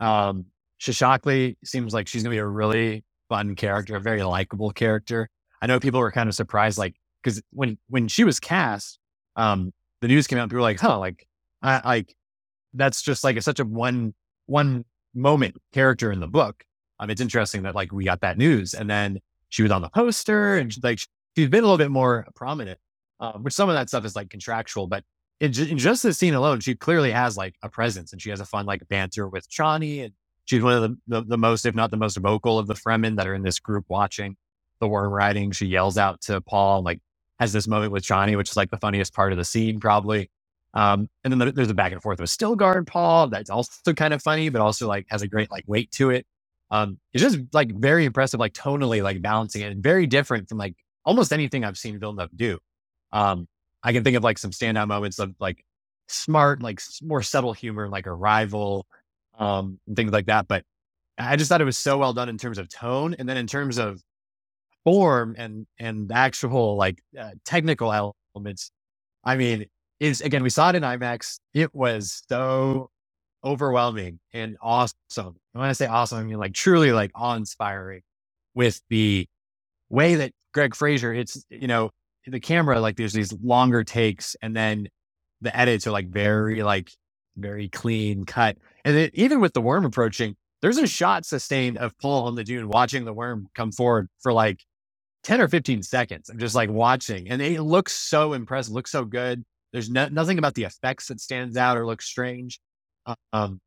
[0.00, 0.46] Um,
[0.80, 5.28] Shishakli seems like she's gonna be a really fun character, a very likable character.
[5.62, 8.98] I know people were kind of surprised, like because when when she was cast,
[9.36, 11.24] um, the news came out, people were like, "Huh, like,
[11.62, 12.16] I like
[12.74, 14.12] that's just like such a one
[14.46, 16.64] one moment character in the book."
[16.98, 19.90] Um, it's interesting that like we got that news, and then she was on the
[19.90, 20.98] poster, and like
[21.36, 22.80] she's been a little bit more prominent.
[23.20, 25.04] Um, which some of that stuff is like contractual, but
[25.40, 28.40] in, in just this scene alone, she clearly has like a presence, and she has
[28.40, 30.12] a fun like banter with Chani, and
[30.44, 33.16] she's one of the, the, the most, if not the most vocal of the Fremen
[33.16, 34.36] that are in this group watching
[34.80, 35.50] the worm riding.
[35.52, 37.00] She yells out to Paul, like
[37.38, 40.30] has this moment with Chani, which is like the funniest part of the scene, probably.
[40.74, 43.28] Um, and then there's a back and forth with Stilgar and Paul.
[43.28, 46.26] That's also kind of funny, but also like has a great like weight to it.
[46.70, 50.58] Um, it's just like very impressive, like tonally, like balancing it, and very different from
[50.58, 52.58] like almost anything I've seen Villeneuve do.
[53.10, 53.48] Um,
[53.82, 55.64] I can think of like some standout moments of like
[56.08, 58.86] smart, like more subtle humor, like Arrival,
[59.38, 60.48] um, and things like that.
[60.48, 60.64] But
[61.18, 63.46] I just thought it was so well done in terms of tone, and then in
[63.46, 64.02] terms of
[64.84, 68.70] form and and actual like uh, technical elements.
[69.24, 69.66] I mean,
[69.98, 71.38] is again we saw it in IMAX.
[71.54, 72.90] It was so
[73.44, 75.36] overwhelming and awesome.
[75.52, 78.02] when I say awesome, I mean like truly like awe inspiring
[78.54, 79.26] with the
[79.88, 81.90] way that Greig Fraser, it's you know
[82.30, 84.88] the camera like there's these longer takes and then
[85.40, 86.90] the edits are like very like
[87.36, 88.58] very clean cut.
[88.84, 92.44] And it, even with the worm approaching, there's a shot sustained of Paul on the
[92.44, 94.60] dune watching the worm come forward for like
[95.24, 96.28] 10 or 15 seconds.
[96.28, 99.44] I'm just like watching and it looks so impressive, looks so good.
[99.72, 102.60] There's no, nothing about the effects that stands out or looks strange.
[103.06, 103.60] Uh, um,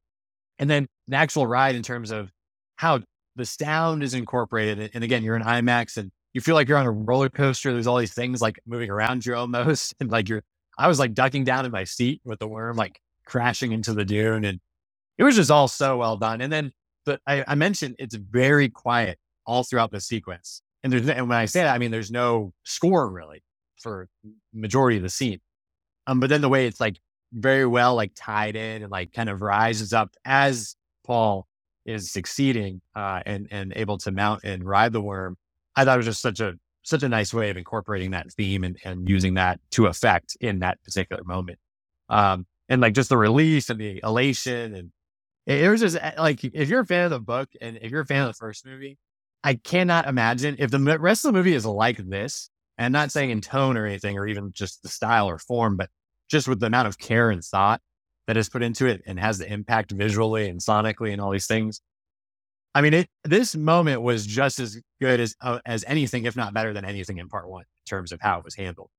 [0.59, 2.29] and then the actual ride in terms of
[2.75, 3.01] how
[3.35, 4.91] the sound is incorporated.
[4.93, 7.71] And again, you're in IMAX and you feel like you're on a roller coaster.
[7.71, 9.93] There's all these things like moving around you almost.
[9.99, 10.43] And like you're,
[10.77, 14.05] I was like ducking down in my seat with the worm, like crashing into the
[14.05, 14.43] dune.
[14.43, 14.59] And
[15.17, 16.41] it was just all so well done.
[16.41, 16.71] And then,
[17.05, 20.61] but I, I mentioned it's very quiet all throughout the sequence.
[20.83, 23.43] And there's, and when I say that, I mean, there's no score really
[23.77, 24.07] for
[24.53, 25.39] majority of the scene.
[26.07, 26.97] Um, but then the way it's like
[27.31, 31.47] very well like tied in and like kind of rises up as Paul
[31.85, 35.37] is succeeding uh, and and able to mount and ride the worm.
[35.75, 38.63] I thought it was just such a such a nice way of incorporating that theme
[38.63, 41.57] and, and using that to effect in that particular moment.
[42.09, 44.91] Um, and like just the release and the elation and
[45.45, 47.91] it, it was just eh, like if you're a fan of the book and if
[47.91, 48.97] you're a fan of the first movie,
[49.43, 53.29] I cannot imagine if the rest of the movie is like this, and not saying
[53.29, 55.89] in tone or anything, or even just the style or form, but
[56.29, 57.81] just with the amount of care and thought
[58.25, 61.45] that is put into it and has the impact visually and sonically and all these
[61.45, 61.81] things.
[62.75, 66.53] I mean, it, this moment was just as good as uh, as anything, if not
[66.53, 68.89] better than anything in part one in terms of how it was handled.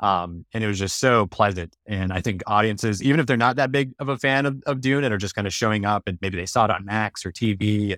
[0.00, 1.74] Um, and it was just so pleasant.
[1.86, 4.80] And I think audiences, even if they're not that big of a fan of, of
[4.80, 7.26] Dune and are just kind of showing up and maybe they saw it on Max
[7.26, 7.96] or TV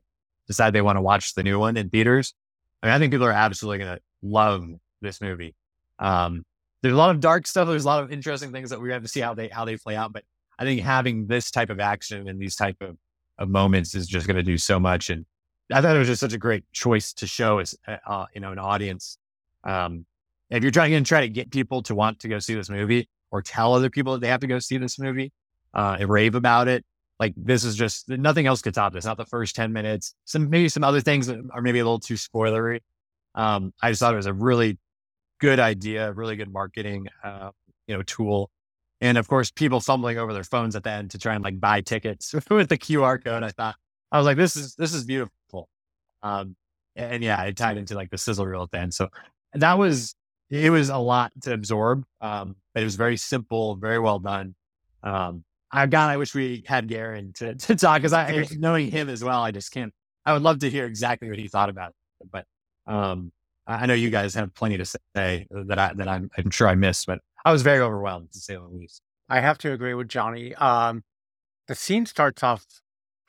[0.51, 2.35] decide they want to watch the new one in theaters,
[2.83, 4.66] I mean, I think people are absolutely going to love
[5.01, 5.55] this movie.
[5.99, 6.44] Um,
[6.83, 7.68] there's a lot of dark stuff.
[7.68, 9.77] There's a lot of interesting things that we have to see how they how they
[9.77, 10.12] play out.
[10.12, 10.25] But
[10.59, 12.96] I think having this type of action and these type of,
[13.40, 15.11] of moments is just going to do so much.
[15.11, 15.26] And
[15.72, 18.40] I thought it was just such a great choice to show as uh, uh you
[18.40, 19.18] know an audience.
[19.64, 20.07] Um,
[20.50, 23.09] if you're trying to try to get people to want to go see this movie
[23.31, 25.33] or tell other people that they have to go see this movie
[25.74, 26.85] uh, and rave about it,
[27.20, 29.05] like this is just nothing else could top this.
[29.05, 30.14] Not the first 10 minutes.
[30.24, 32.81] Some maybe some other things are maybe a little too spoilery.
[33.35, 34.79] Um, I just thought it was a really
[35.38, 37.50] good idea, really good marketing uh,
[37.87, 38.50] you know, tool.
[39.00, 41.58] And of course, people fumbling over their phones at the end to try and like
[41.58, 43.42] buy tickets with the QR code.
[43.42, 43.76] I thought
[44.12, 45.68] I was like, this is this is beautiful.
[46.22, 46.56] Um,
[46.96, 48.94] and yeah, it tied into like the sizzle reel at the end.
[48.94, 49.08] So
[49.54, 50.14] that was
[50.50, 52.04] it was a lot to absorb.
[52.20, 54.54] Um, but it was very simple, very well done.
[55.02, 59.08] Um, I God, I wish we had Garen to, to talk because I knowing him
[59.08, 59.92] as well, I just can't.
[60.26, 62.44] I would love to hear exactly what he thought about it, but
[62.86, 63.32] um,
[63.66, 66.74] I know you guys have plenty to say that I that I'm, I'm sure I
[66.74, 69.03] missed, but I was very overwhelmed to say the least.
[69.29, 70.55] I have to agree with Johnny.
[70.57, 71.05] Um,
[71.68, 72.66] the scene starts off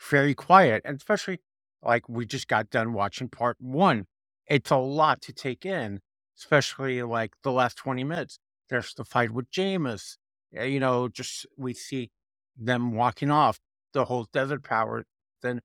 [0.09, 1.39] very quiet, and especially
[1.83, 4.05] like we just got done watching part one.
[4.47, 5.99] It's a lot to take in,
[6.37, 8.39] especially like the last 20 minutes.
[8.69, 10.17] There's the fight with Jamis.
[10.51, 12.09] You know, just we see
[12.57, 13.59] them walking off
[13.93, 15.03] the whole desert power
[15.41, 15.61] then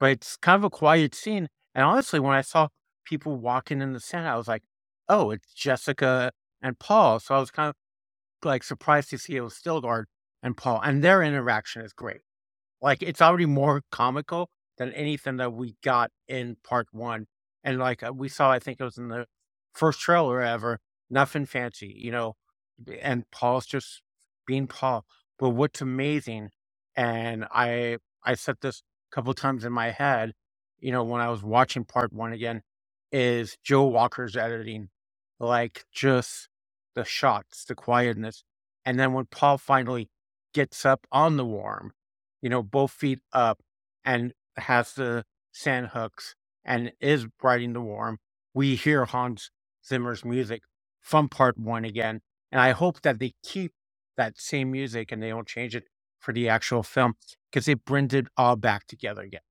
[0.00, 2.68] but it's kind of a quiet scene and honestly when i saw
[3.04, 4.62] people walking in the sand i was like
[5.08, 6.30] oh it's jessica
[6.62, 7.74] and paul so i was kind of
[8.44, 10.04] like surprised to see it was Stilgar
[10.42, 12.20] and paul and their interaction is great.
[12.80, 17.26] Like it's already more comical than anything that we got in part one
[17.64, 19.26] and like uh, we saw i think it was in the
[19.74, 20.78] first trailer ever
[21.10, 22.36] nothing fancy you know
[23.02, 24.02] and paul's just
[24.46, 25.04] being paul
[25.38, 26.50] but what's amazing,
[26.96, 30.32] and I I said this a couple times in my head,
[30.80, 32.62] you know, when I was watching part one again,
[33.12, 34.90] is Joe Walker's editing,
[35.38, 36.48] like just
[36.98, 38.42] the shots, the quietness.
[38.84, 40.10] And then when Paul finally
[40.52, 41.92] gets up on the worm,
[42.42, 43.60] you know, both feet up
[44.04, 46.34] and has the sand hooks
[46.64, 48.18] and is riding the worm,
[48.52, 49.52] we hear Hans
[49.86, 50.62] Zimmer's music
[51.00, 52.20] from part one again.
[52.50, 53.72] And I hope that they keep
[54.16, 55.84] that same music and they don't change it
[56.18, 57.14] for the actual film
[57.48, 59.42] because it brings it all back together again.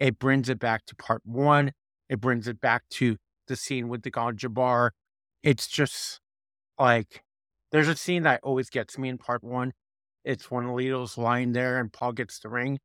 [0.00, 1.72] It brings it back to part one.
[2.08, 4.92] It brings it back to the scene with the Gom Jabbar.
[5.42, 6.20] It's just
[6.78, 7.22] like
[7.72, 9.72] there's a scene that always gets me in part one.
[10.24, 12.78] It's when Leto's lying there and Paul gets the ring.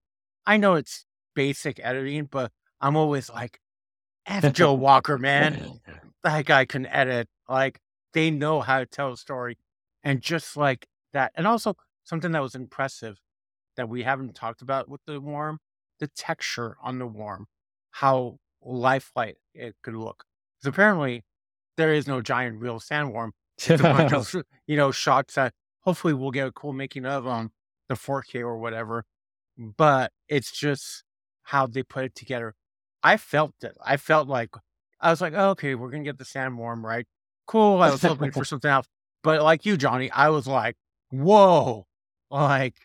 [0.45, 3.59] I know it's basic editing, but I'm always like,
[4.25, 5.79] F Joe Walker, man.
[6.23, 7.27] That guy can edit.
[7.49, 7.79] Like
[8.13, 9.57] they know how to tell a story.
[10.03, 11.31] And just like that.
[11.33, 11.73] And also
[12.03, 13.17] something that was impressive
[13.75, 15.57] that we haven't talked about with the worm,
[15.99, 17.47] the texture on the worm,
[17.89, 20.25] how lifelike it could look.
[20.59, 21.23] Because apparently
[21.77, 23.31] there is no giant real sandworm.
[23.69, 24.35] It's a bunch of,
[24.67, 27.51] you know, shots that hopefully we'll get a cool making of on
[27.89, 29.05] the 4K or whatever.
[29.57, 31.03] But it's just
[31.43, 32.55] how they put it together.
[33.03, 33.77] I felt it.
[33.83, 34.49] I felt like
[34.99, 37.05] I was like, oh, okay, we're gonna get the sandworm, right.
[37.47, 37.81] Cool.
[37.81, 38.87] I was hoping for something else.
[39.23, 40.75] But like you, Johnny, I was like,
[41.09, 41.85] whoa,
[42.29, 42.75] like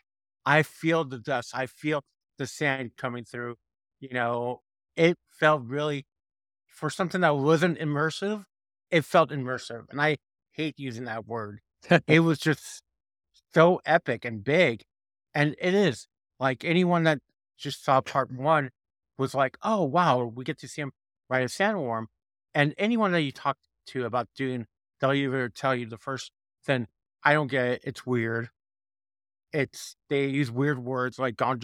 [0.45, 1.51] I feel the dust.
[1.53, 2.03] I feel
[2.37, 3.55] the sand coming through.
[3.99, 4.61] You know,
[4.95, 6.05] it felt really
[6.67, 8.45] for something that wasn't immersive,
[8.91, 9.85] it felt immersive.
[9.89, 10.17] And I
[10.57, 11.61] hate using that word.
[12.07, 12.81] it was just
[13.53, 14.83] so epic and big.
[15.33, 16.07] And it is
[16.39, 17.19] like anyone that
[17.57, 18.71] just saw part one
[19.17, 20.91] was like, oh, wow, we get to see him
[21.29, 22.05] ride a sandworm.
[22.53, 24.65] And anyone that you talk to about doing,
[24.99, 26.31] they'll either tell you the first,
[26.63, 26.87] thing,
[27.23, 27.81] I don't get it.
[27.85, 28.49] It's weird.
[29.53, 31.59] It's, they use weird words like Gom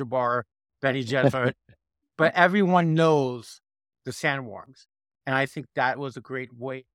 [0.81, 1.53] Benny Bene
[2.17, 3.59] but everyone knows
[4.05, 4.85] the sandworms.
[5.25, 6.85] And I think that was a great way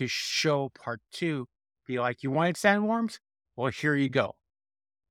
[0.00, 1.46] to show part two.
[1.86, 3.18] Be like, you wanted sandworms?
[3.54, 4.36] Well, here you go.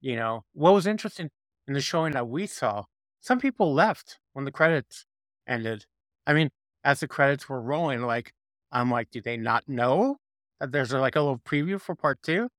[0.02, 1.30] You know, what was interesting
[1.68, 2.86] in the showing that we saw,
[3.20, 5.06] some people left when the credits
[5.48, 5.86] ended.
[6.26, 6.50] I mean,
[6.84, 8.34] as the credits were rolling, like,
[8.72, 10.18] I'm like, do they not know
[10.60, 12.50] that there's like a little preview for part two?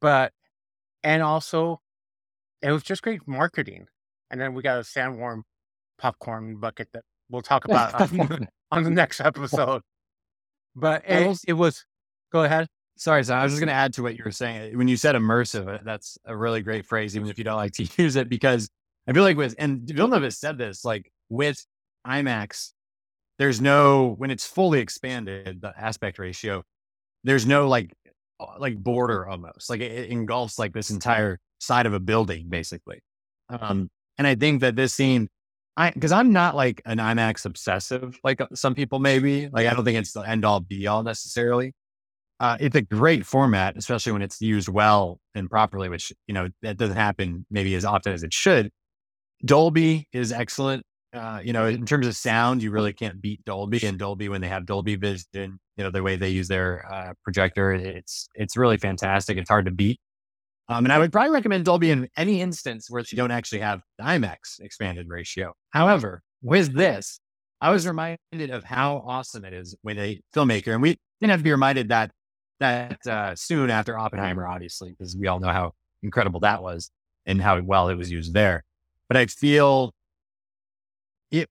[0.00, 0.32] But,
[1.02, 1.80] and also,
[2.62, 3.88] it was just great marketing.
[4.30, 5.42] And then we got a sandworm
[5.98, 9.82] popcorn bucket that we'll talk about on, on the next episode.
[10.74, 11.84] But it, was, it was,
[12.32, 12.66] go ahead.
[12.96, 14.76] Sorry, so I was just going to add to what you were saying.
[14.76, 17.72] When you said immersive, uh, that's a really great phrase, even if you don't like
[17.72, 18.68] to use it, because
[19.06, 21.64] I feel like with, and Villeneuve has said this, like with
[22.06, 22.72] IMAX,
[23.38, 26.62] there's no, when it's fully expanded, the aspect ratio,
[27.24, 27.92] there's no like,
[28.40, 29.68] uh, like border almost.
[29.68, 33.00] Like it, it engulfs like this entire side of a building, basically.
[33.48, 35.28] Um, and I think that this scene,
[35.76, 39.48] I because I'm not like an IMAX obsessive like uh, some people maybe.
[39.48, 41.72] Like I don't think it's the end all be all necessarily.
[42.40, 46.48] Uh, it's a great format, especially when it's used well and properly, which you know
[46.62, 48.70] that doesn't happen maybe as often as it should.
[49.44, 50.84] Dolby is excellent.
[51.14, 54.40] Uh, you know, in terms of sound, you really can't beat Dolby and Dolby when
[54.40, 55.58] they have Dolby Vision.
[55.76, 59.38] You know, the way they use their uh, projector, it's it's really fantastic.
[59.38, 60.00] It's hard to beat.
[60.72, 63.82] Um, and I would probably recommend Dolby in any instance where you don't actually have
[63.98, 65.52] the IMAX expanded ratio.
[65.70, 67.20] However, with this,
[67.60, 71.40] I was reminded of how awesome it is when a filmmaker, and we didn't have
[71.40, 72.10] to be reminded that
[72.58, 76.90] that uh, soon after Oppenheimer, obviously, because we all know how incredible that was
[77.26, 78.64] and how well it was used there.
[79.08, 79.92] But I feel
[81.30, 81.48] it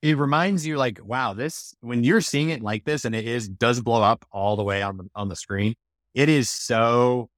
[0.00, 3.48] it reminds you like, wow, this when you're seeing it like this and it is
[3.48, 5.74] does blow up all the way on the on the screen,
[6.14, 7.28] it is so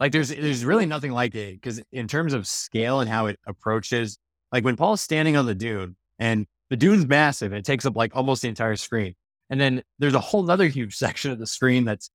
[0.00, 3.38] like there's there's really nothing like it because in terms of scale and how it
[3.46, 4.18] approaches,
[4.52, 8.14] like when Paul's standing on the dune and the dune's massive, it takes up like
[8.14, 9.14] almost the entire screen.
[9.50, 12.10] And then there's a whole other huge section of the screen that's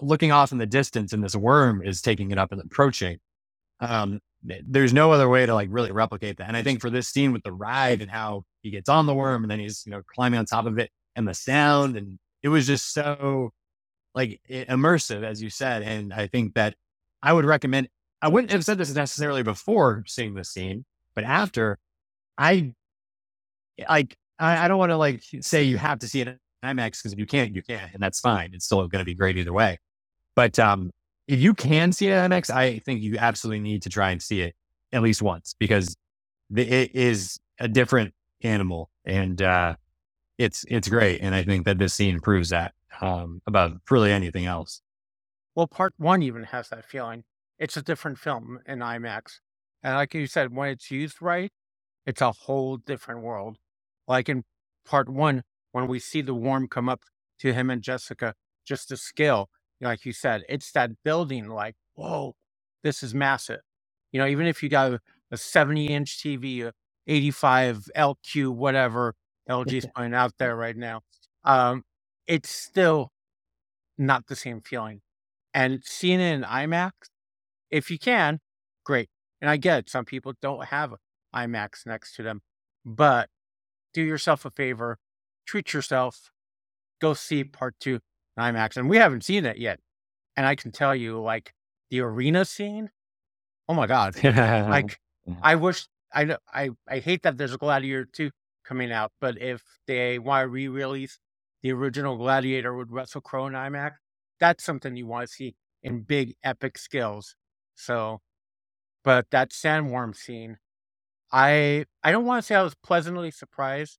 [0.00, 3.18] looking off in the distance, and this worm is taking it up and approaching.
[3.80, 6.48] Um, there's no other way to like really replicate that.
[6.48, 9.14] And I think for this scene with the ride and how he gets on the
[9.14, 12.18] worm and then he's you know climbing on top of it and the sound and
[12.42, 13.50] it was just so
[14.14, 15.82] like immersive as you said.
[15.82, 16.74] And I think that
[17.24, 17.88] I would recommend,
[18.20, 21.78] I wouldn't have said this necessarily before seeing the scene, but after
[22.36, 22.74] I
[23.88, 26.98] like, I, I don't want to like say you have to see it in IMAX
[26.98, 28.50] because if you can't, you can't, and that's fine.
[28.52, 29.78] It's still going to be great either way.
[30.36, 30.90] But um,
[31.26, 34.20] if you can see it in IMAX, I think you absolutely need to try and
[34.20, 34.54] see it
[34.92, 35.96] at least once because
[36.54, 38.12] it is a different
[38.42, 39.76] animal and uh,
[40.36, 41.20] it's it's great.
[41.22, 44.82] And I think that this scene proves that um, about really anything else.
[45.54, 47.24] Well, part one even has that feeling.
[47.58, 49.38] It's a different film in IMAX.
[49.82, 51.52] And like you said, when it's used right,
[52.06, 53.58] it's a whole different world.
[54.08, 54.44] Like in
[54.84, 55.42] part one,
[55.72, 57.02] when we see the worm come up
[57.40, 58.34] to him and Jessica,
[58.66, 59.48] just the scale,
[59.80, 62.34] like you said, it's that building like, whoa,
[62.82, 63.60] this is massive.
[64.12, 65.00] You know, even if you got a,
[65.30, 66.72] a 70 inch TV, a
[67.06, 69.14] 85 LQ, whatever
[69.48, 71.00] LG's putting out there right now,
[71.44, 71.82] um,
[72.26, 73.10] it's still
[73.98, 75.00] not the same feeling.
[75.54, 76.90] And seeing it in IMAX,
[77.70, 78.40] if you can,
[78.84, 79.08] great.
[79.40, 80.94] And I get it, some people don't have
[81.34, 82.42] IMAX next to them,
[82.84, 83.28] but
[83.92, 84.98] do yourself a favor,
[85.46, 86.32] treat yourself,
[87.00, 88.00] go see part two
[88.36, 88.76] in IMAX.
[88.76, 89.78] And we haven't seen it yet.
[90.36, 91.54] And I can tell you, like
[91.90, 92.90] the arena scene,
[93.68, 94.22] oh my God.
[94.24, 94.98] like
[95.42, 98.30] I wish I I I hate that there's a Gladiator 2
[98.64, 101.20] coming out, but if they want to re-release
[101.62, 103.92] the original Gladiator with Russell Crowe and IMAX,
[104.40, 107.36] that's something you want to see in big epic skills.
[107.74, 108.20] So,
[109.02, 110.58] but that sandworm scene,
[111.32, 113.98] I I don't want to say I was pleasantly surprised.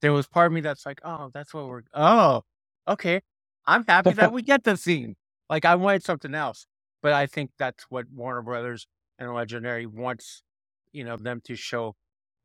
[0.00, 1.82] There was part of me that's like, oh, that's what we're.
[1.94, 2.42] Oh,
[2.88, 3.22] okay.
[3.66, 5.16] I'm happy that we get the scene.
[5.48, 6.66] Like I wanted something else,
[7.02, 8.86] but I think that's what Warner Brothers
[9.18, 10.42] and Legendary wants,
[10.92, 11.94] you know, them to show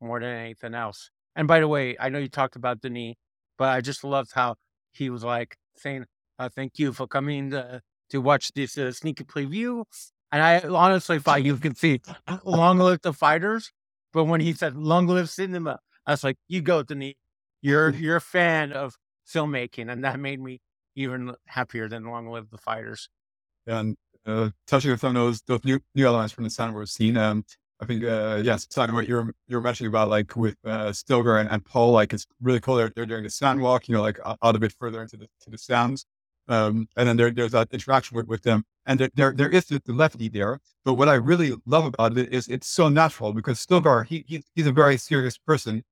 [0.00, 1.10] more than anything else.
[1.36, 3.14] And by the way, I know you talked about Denis,
[3.58, 4.56] but I just loved how
[4.92, 6.06] he was like saying,
[6.40, 9.84] uh, "Thank you for coming to, to watch this uh, sneaky preview."
[10.32, 12.00] And I honestly thought you could see
[12.44, 13.70] "Long live the fighters,"
[14.12, 17.14] but when he said "Long live cinema," I was like, "You go, Denis.
[17.62, 18.94] You're you're a fan of
[19.32, 20.60] filmmaking," and that made me
[20.96, 23.08] even happier than "Long live the fighters."
[23.66, 27.44] And uh, touching on those those new new elements from the Sandworm scene, um,
[27.80, 31.50] I think uh, yes, talking what you're you're mentioning about like with uh, Stilgar and,
[31.50, 32.76] and Paul, like it's really cool.
[32.76, 35.26] They're they're doing the sand walk, you know, like out a bit further into the
[35.42, 36.04] to the sounds.
[36.48, 38.64] Um, and then there, there's that interaction with, with them.
[38.86, 40.58] And there, there, there is the, the levity there.
[40.84, 44.42] But what I really love about it is it's so natural because Stilgar, he, he,
[44.54, 45.84] he's a very serious person.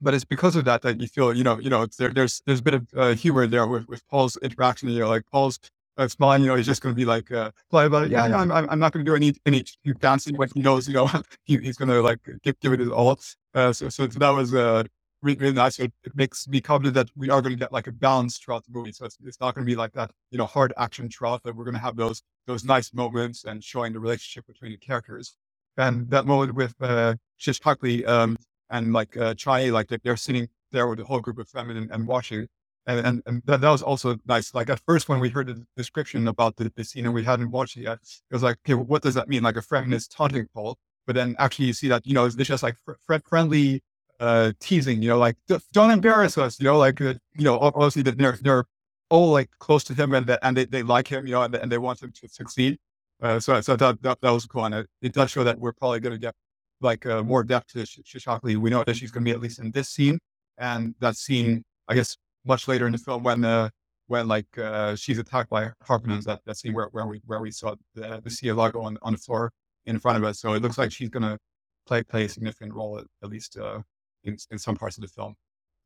[0.00, 2.60] But it's because of that that you feel, you know, you know, there, there's there's
[2.60, 4.88] a bit of uh, humor there with, with Paul's interaction.
[4.88, 5.58] You know, like Paul's
[5.96, 8.10] uh, smiling, you know, he's just going to be like, uh, play about it.
[8.10, 9.64] Yeah, yeah I'm, I'm not going to do any any
[10.00, 11.08] dancing when he knows, you know,
[11.44, 13.18] he, he's going to like give, give it his all.
[13.54, 14.84] Uh, so, so that was uh,
[15.24, 15.78] really, really nice.
[15.78, 18.64] It, it makes me confident that we are going to get like a balance throughout
[18.64, 18.92] the movie.
[18.92, 21.56] So it's, it's not going to be like that, you know, hard action throughout, but
[21.56, 25.34] we're going to have those those nice moments and showing the relationship between the characters.
[25.76, 27.60] And that moment with uh, Shish
[28.06, 28.36] um,
[28.70, 32.06] and like uh, Chai, like they're sitting there with a whole group of women and,
[32.06, 32.46] watching.
[32.86, 34.54] And, and, and that, that, was also nice.
[34.54, 37.50] Like at first, when we heard the description about the, the scene and we hadn't
[37.50, 39.42] watched it yet, it was like, okay, what does that mean?
[39.42, 40.76] Like a feminist taunting Paul.
[41.06, 43.82] But then actually you see that, you know, it's just like fr- friendly
[44.20, 45.36] uh, teasing, you know, like
[45.72, 48.64] don't embarrass us, you know, like uh, you know, obviously they're they're
[49.10, 51.70] all like close to him and and they, they like him, you know, and, and
[51.70, 52.78] they want him to succeed.
[53.22, 55.72] Uh, so so that, that that was cool, and it, it does show that we're
[55.72, 56.34] probably going to get
[56.80, 58.56] like uh, more depth to Shishakli.
[58.56, 60.18] We know that she's going to be at least in this scene,
[60.58, 63.70] and that scene, I guess, much later in the film when uh,
[64.08, 66.24] when like uh, she's attacked by harpooners.
[66.24, 69.12] That that scene where, where we where we saw the, the Sia logo on on
[69.12, 69.52] the floor
[69.86, 70.40] in front of us.
[70.40, 71.38] So it looks like she's going to
[71.86, 73.80] play play a significant role at, at least uh,
[74.24, 75.34] in, in some parts of the film.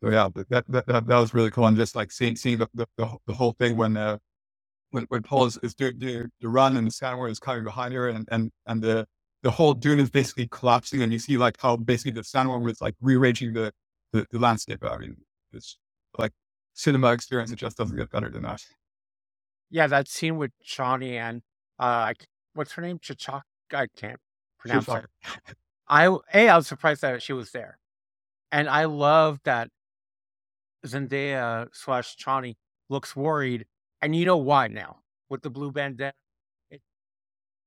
[0.02, 1.66] So yeah, that, that, that, that was really cool.
[1.66, 2.86] And just like seeing, seeing the, the,
[3.26, 4.18] the, whole thing when, uh,
[4.90, 7.94] when, when Paul is, is doing the, the run and the sandworm is coming behind
[7.94, 9.06] her and, and, and the,
[9.42, 12.80] the whole dune is basically collapsing and you see like how basically the sandworm was
[12.80, 13.72] like rearranging the,
[14.12, 14.84] the, the landscape.
[14.84, 15.16] I mean,
[15.52, 15.78] it's
[16.16, 16.32] like
[16.74, 17.50] cinema experience.
[17.50, 18.62] It just doesn't get better than that.
[19.70, 19.88] Yeah.
[19.88, 21.42] That scene with Chani and,
[21.78, 22.12] uh,
[22.54, 22.98] what's her name?
[22.98, 23.42] Chachak.
[23.72, 24.18] I can't
[24.58, 25.08] pronounce her.
[25.88, 27.78] I, A, I was surprised that she was there.
[28.50, 29.68] And I love that
[30.86, 32.56] Zendaya slash Chani
[32.88, 33.66] looks worried,
[34.00, 36.12] and you know why now with the blue bandana.
[36.70, 36.80] It,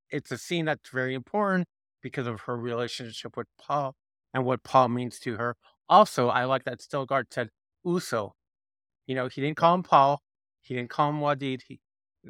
[0.09, 1.67] it's a scene that's very important
[2.01, 3.95] because of her relationship with Paul
[4.33, 5.55] and what Paul means to her.
[5.89, 7.49] Also, I like that Stilgar said
[7.85, 8.31] Usul.
[9.07, 10.21] You know, he didn't call him Paul,
[10.61, 11.79] he didn't call him Wadid, he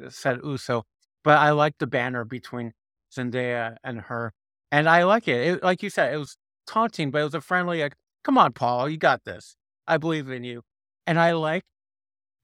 [0.08, 0.82] said Usul.
[1.24, 2.72] But I like the banner between
[3.16, 4.32] Zendaya and her,
[4.72, 5.46] and I like it.
[5.46, 6.36] it like you said, it was
[6.66, 7.94] taunting, but it was a friendly, like,
[8.24, 9.56] come on, Paul, you got this.
[9.86, 10.62] I believe in you.
[11.06, 11.64] And I like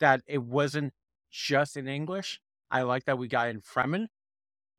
[0.01, 0.93] that it wasn't
[1.31, 2.41] just in English.
[2.71, 4.07] I like that we got in Fremen.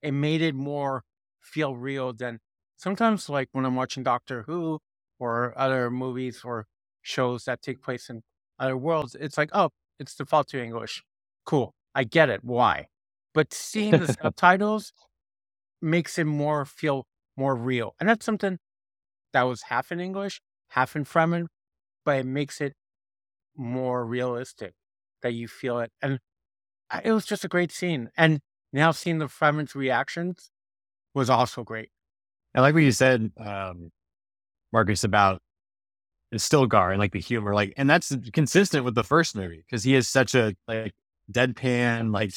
[0.01, 1.03] It made it more
[1.41, 2.39] feel real than
[2.77, 4.79] sometimes, like when I'm watching Doctor Who
[5.19, 6.65] or other movies or
[7.01, 8.21] shows that take place in
[8.59, 9.15] other worlds.
[9.19, 9.69] It's like, oh,
[9.99, 11.03] it's default to English.
[11.45, 11.73] Cool.
[11.95, 12.43] I get it.
[12.43, 12.87] Why?
[13.33, 14.93] But seeing the subtitles
[15.81, 17.05] makes it more feel
[17.37, 17.95] more real.
[17.99, 18.59] And that's something
[19.33, 21.47] that was half in English half in Fremen,
[22.05, 22.73] but it makes it
[23.55, 24.73] more realistic
[25.21, 25.91] that you feel it.
[26.01, 26.19] And
[27.03, 28.09] it was just a great scene.
[28.17, 28.39] And
[28.71, 30.49] now seeing the Fremen's reactions
[31.13, 31.89] was also great.
[32.55, 33.91] I like what you said, um,
[34.71, 35.41] Marcus, about
[36.35, 39.95] Stilgar and like the humor, like, and that's consistent with the first movie because he
[39.95, 40.93] is such a like
[41.31, 42.31] deadpan, like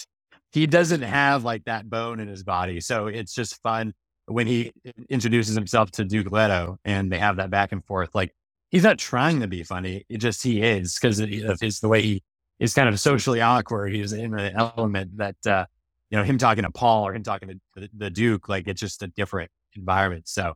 [0.53, 2.81] he doesn't have like that bone in his body.
[2.81, 3.95] So it's just fun
[4.27, 4.73] when he
[5.09, 8.15] introduces himself to Duke Leto and they have that back and forth.
[8.15, 8.35] Like
[8.71, 12.03] he's not trying to be funny; it just he is because of his the way
[12.03, 12.23] he
[12.59, 13.95] is kind of socially awkward.
[13.95, 15.67] He's in an element that uh,
[16.11, 18.81] you know him talking to Paul or him talking to the, the Duke, like it's
[18.81, 20.29] just a different environment.
[20.29, 20.55] So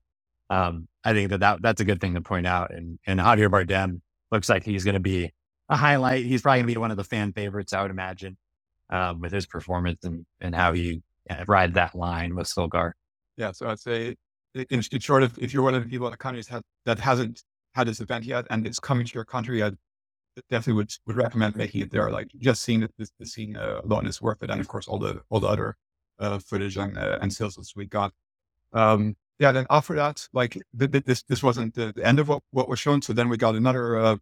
[0.50, 2.72] um, I think that, that that's a good thing to point out.
[2.72, 4.00] And and Javier Bardem
[4.30, 5.32] looks like he's going to be
[5.68, 6.24] a highlight.
[6.24, 8.36] He's probably going to be one of the fan favorites, I would imagine,
[8.90, 12.92] um, with his performance and and how he uh, rides that line with Stilgar.
[13.36, 14.16] Yeah, so I'd say
[14.54, 16.42] in, in short, if, if you're one of the people in the country
[16.84, 19.72] that hasn't had this event yet and it's coming to your country, I
[20.50, 22.10] definitely would would recommend making it there.
[22.10, 24.88] Like just seeing the, the, the scene uh, alone is worth it, and of course
[24.88, 25.76] all the all the other
[26.18, 28.12] uh, footage and uh, and sales that we got.
[28.72, 32.68] Um, yeah, then after that, like this this wasn't the, the, end of what, what
[32.68, 33.02] was shown.
[33.02, 34.16] So then we got another uh,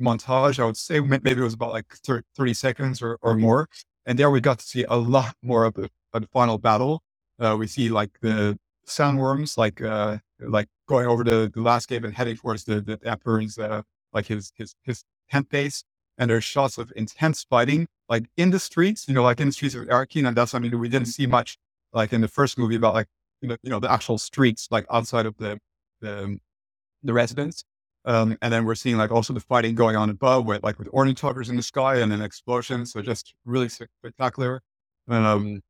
[0.00, 0.58] montage.
[0.58, 1.94] I would say maybe it was about like
[2.36, 3.68] 30 seconds or, or more.
[4.06, 7.02] And there we got to see a lot more of the, of the final battle.
[7.38, 12.14] Uh, we see like the sandworms, like uh, like going over the, the landscape and
[12.14, 13.82] heading towards the, the emperor's uh,
[14.12, 15.84] like his his his tent base.
[16.18, 19.52] And there's shots of intense fighting, like in the streets, you know, like in the
[19.52, 20.26] streets of Arrakeen.
[20.26, 21.58] And that's I mean we didn't see much
[21.92, 23.06] like in the first movie about like
[23.40, 25.58] you know, the actual streets, like outside of the,
[26.00, 26.38] the,
[27.02, 27.64] the residence.
[28.04, 30.88] Um, and then we're seeing like also the fighting going on above with like with
[30.92, 32.92] ornithopters in the sky and then explosions.
[32.92, 34.62] So just really spectacular.
[35.08, 35.60] Um,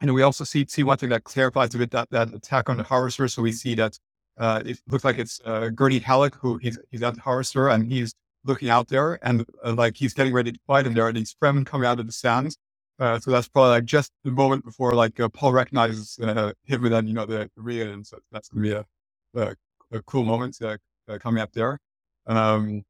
[0.00, 2.76] and we also see, see one thing that clarifies a bit that, that attack on
[2.76, 3.28] the harvester.
[3.28, 3.98] So we see that,
[4.38, 7.90] uh, it looks like it's, uh, Gurney Halleck who he's, he's at the harvester and
[7.90, 10.86] he's looking out there and uh, like he's getting ready to fight.
[10.86, 12.58] And there are these Fremen coming out of the sands
[12.98, 16.84] uh, so that's probably like just the moment before like uh, Paul recognizes uh, him
[16.84, 17.92] and then, you know, the, the real.
[17.92, 19.54] And so that's going to be a, a,
[19.98, 20.78] a, cool moment uh,
[21.18, 21.78] coming up there.
[22.26, 22.84] Um,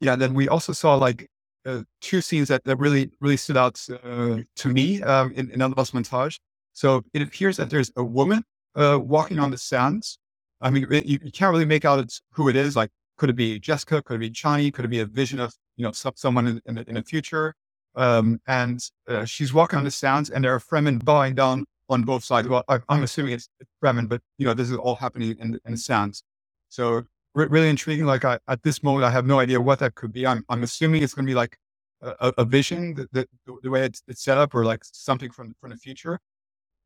[0.00, 0.16] yeah.
[0.16, 1.30] Then we also saw like
[1.66, 5.74] uh, two scenes that, that really, really stood out to me um, in, in Another
[5.74, 6.38] montage.
[6.72, 8.42] So it appears that there's a woman
[8.74, 10.18] walking on the sands.
[10.60, 12.76] I mean, you, you, can't really make out it's who it is.
[12.76, 14.02] Like, could it be Jessica?
[14.02, 14.72] Could it be Chani?
[14.72, 17.54] Could it be a vision of, you know, someone in, in, the, in the future?
[17.94, 22.02] Um, and uh, she's walking on the sands, and there are Fremen bowing down on
[22.02, 22.46] both sides.
[22.46, 23.48] Well, I, am assuming it's
[23.82, 26.22] Fremen, but you know this is all happening in, in the sands.
[26.68, 27.04] So
[27.36, 28.06] re- really intriguing.
[28.06, 30.26] Like I, at this moment, I have no idea what that could be.
[30.26, 31.56] I'm, I'm assuming it's going to be like
[32.02, 33.28] a, a vision, that,
[33.62, 36.18] the way it's, it's, set up, or like something from from the future.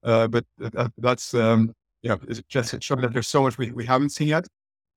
[0.03, 1.75] Uh, but that, that's um,
[2.09, 4.47] know, it's just showing that there's so much we, we haven't seen yet.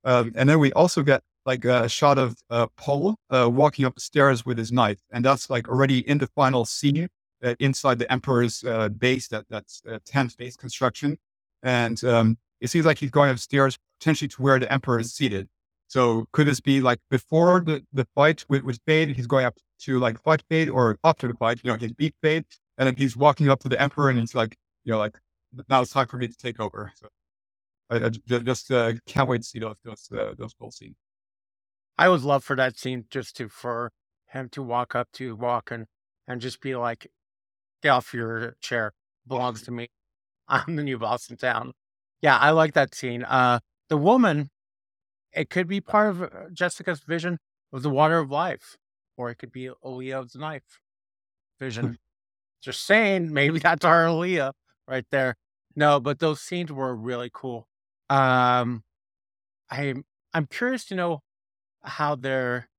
[0.03, 3.95] Um, and then we also get like a shot of uh, Paul uh, walking up
[3.95, 7.07] the stairs with his knife, and that's like already in the final scene
[7.43, 9.27] uh, inside the Emperor's uh, base.
[9.27, 11.17] That that's uh, tenth base construction,
[11.61, 15.49] and um, it seems like he's going upstairs potentially to where the Emperor is seated.
[15.87, 19.57] So could this be like before the, the fight with, with Feyd, he's going up
[19.81, 22.45] to like fight Feyd, or after the fight, you know, he's beat Feyd,
[22.77, 24.55] and then he's walking up to the Emperor, and he's like,
[24.85, 25.19] you know, like
[25.69, 26.91] now it's time for me to take over.
[26.95, 27.09] So
[27.89, 30.07] I, I just uh, can't wait to see those those
[30.37, 30.95] those full scenes.
[31.97, 33.91] I would love for that scene just to for
[34.29, 35.85] him to walk up to Walken
[36.27, 37.11] and just be like,
[37.83, 38.93] "Get off your chair,
[39.27, 39.89] belongs to me.
[40.47, 41.73] I'm the new boss in town."
[42.23, 43.23] Yeah, I like that scene.
[43.23, 43.59] Uh,
[43.89, 44.49] the woman,
[45.33, 47.37] it could be part of uh, Jessica's vision
[47.73, 48.77] of the water of life,
[49.17, 50.79] or it could be Alia's knife
[51.59, 51.97] vision.
[52.61, 54.53] just saying, maybe that's our Alia
[54.87, 55.35] right there.
[55.75, 57.67] No, but those scenes were really cool.
[58.09, 58.83] Um,
[59.69, 59.93] I
[60.33, 61.23] I'm curious to know
[61.83, 62.69] how they're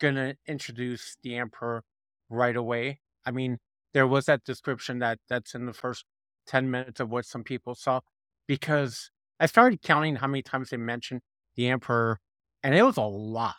[0.00, 1.82] gonna introduce the emperor
[2.30, 3.00] right away.
[3.26, 3.58] I mean,
[3.92, 6.06] there was that description that that's in the first
[6.46, 8.00] 10 minutes of what some people saw
[8.48, 11.20] because I started counting how many times they mentioned
[11.54, 12.18] the emperor
[12.64, 13.54] and it was a lot.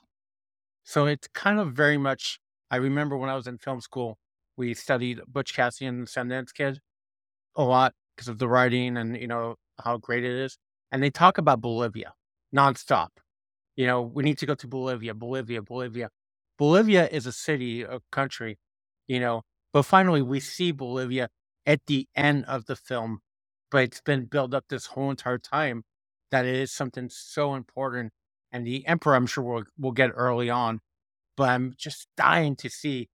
[0.84, 4.18] So it's kind of very much I remember when I was in film school,
[4.58, 6.80] we studied Butch Cassidy and Sundance Kid
[7.56, 10.58] a lot because of the writing and you know how great it is.
[10.92, 12.14] And they talk about Bolivia
[12.54, 13.10] nonstop
[13.80, 16.10] you know, we need to go to Bolivia, Bolivia, Bolivia.
[16.58, 18.58] Bolivia is a city, a country,
[19.08, 21.30] you know, but finally we see Bolivia
[21.66, 23.20] at the end of the film,
[23.72, 25.84] but it's been built up this whole entire time
[26.32, 28.14] that it is something so important.
[28.52, 30.80] And the Emperor, I'm sure we'll, we'll get early on,
[31.38, 33.10] but I'm just dying to see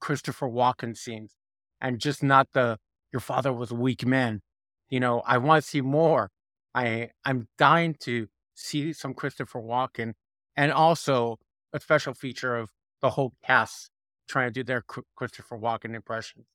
[0.00, 1.34] Christopher Walken scenes
[1.80, 2.78] and just not the,
[3.12, 4.40] your father was a weak man.
[4.88, 6.30] You know, I want to see more.
[6.74, 10.14] I, I'm dying to see some Christopher Walken,
[10.56, 11.38] and also
[11.72, 13.90] a special feature of the whole cast
[14.28, 14.82] trying to do their
[15.16, 16.46] Christopher Walken impressions.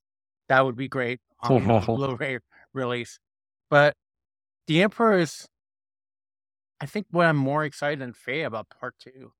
[0.48, 2.38] That would be great on the Blu-ray
[2.72, 3.18] release.
[3.70, 3.96] But
[4.66, 5.46] the Emperor is,
[6.80, 9.32] I think what I'm more excited than Feyd about part two.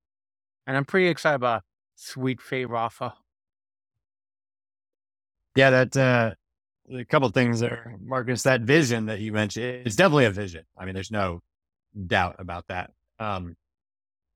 [0.67, 1.63] And I'm pretty excited about
[1.95, 3.13] Sweet Feyd-Rautha.
[5.57, 6.35] Yeah, that uh
[6.93, 8.43] a couple things there, Marcus.
[8.43, 10.65] That vision that you mentioned, it's definitely a vision.
[10.77, 11.41] I mean, there's no
[12.07, 12.91] doubt about that.
[13.19, 13.57] Um,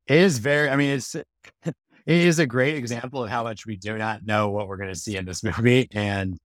[0.06, 0.68] it is very.
[0.70, 1.14] I mean, it's
[1.64, 1.74] it
[2.06, 4.98] is a great example of how much we do not know what we're going to
[4.98, 6.38] see in this movie, and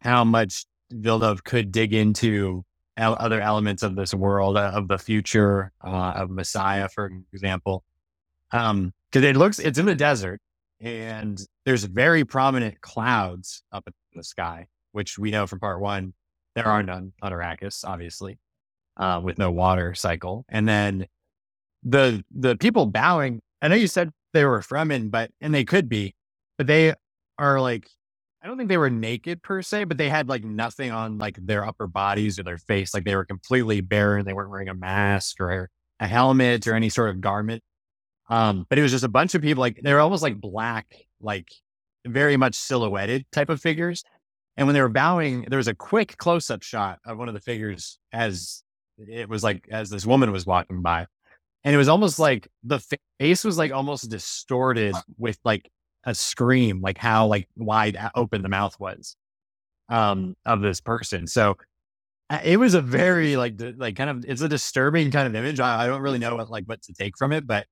[0.00, 2.64] how much Villeneuve could dig into
[2.98, 7.84] other elements of this world, uh, of the future, uh, of Messiah, for example.
[8.52, 10.40] Um, because it looks it's in the desert,
[10.80, 16.12] and there's very prominent clouds up in the sky which we know from part one,
[16.54, 18.38] there are none on Arrakis, obviously,
[18.96, 20.44] uh, with no water cycle.
[20.48, 21.06] And then
[21.82, 25.88] the the people bowing, I know you said they were Fremen, but and they could
[25.88, 26.14] be,
[26.56, 26.94] but they
[27.38, 27.88] are like
[28.42, 31.36] I don't think they were naked per se, but they had like nothing on like
[31.44, 32.94] their upper bodies or their face.
[32.94, 36.74] Like they were completely bare and they weren't wearing a mask or a helmet or
[36.74, 37.62] any sort of garment.
[38.30, 40.86] Um, but it was just a bunch of people like they were almost like black,
[41.20, 41.48] like
[42.06, 44.04] very much silhouetted type of figures.
[44.56, 47.34] And when they were bowing, there was a quick close up shot of one of
[47.34, 48.62] the figures as
[48.98, 51.06] it was like as this woman was walking by.
[51.64, 52.80] And it was almost like the
[53.18, 55.68] face was like almost distorted with like
[56.08, 59.16] a scream, like how like wide open the mouth was
[59.88, 61.26] um of this person.
[61.26, 61.56] So
[62.44, 65.60] it was a very like like kind of it's a disturbing kind of image.
[65.60, 67.66] I, I don't really know what like what to take from it, but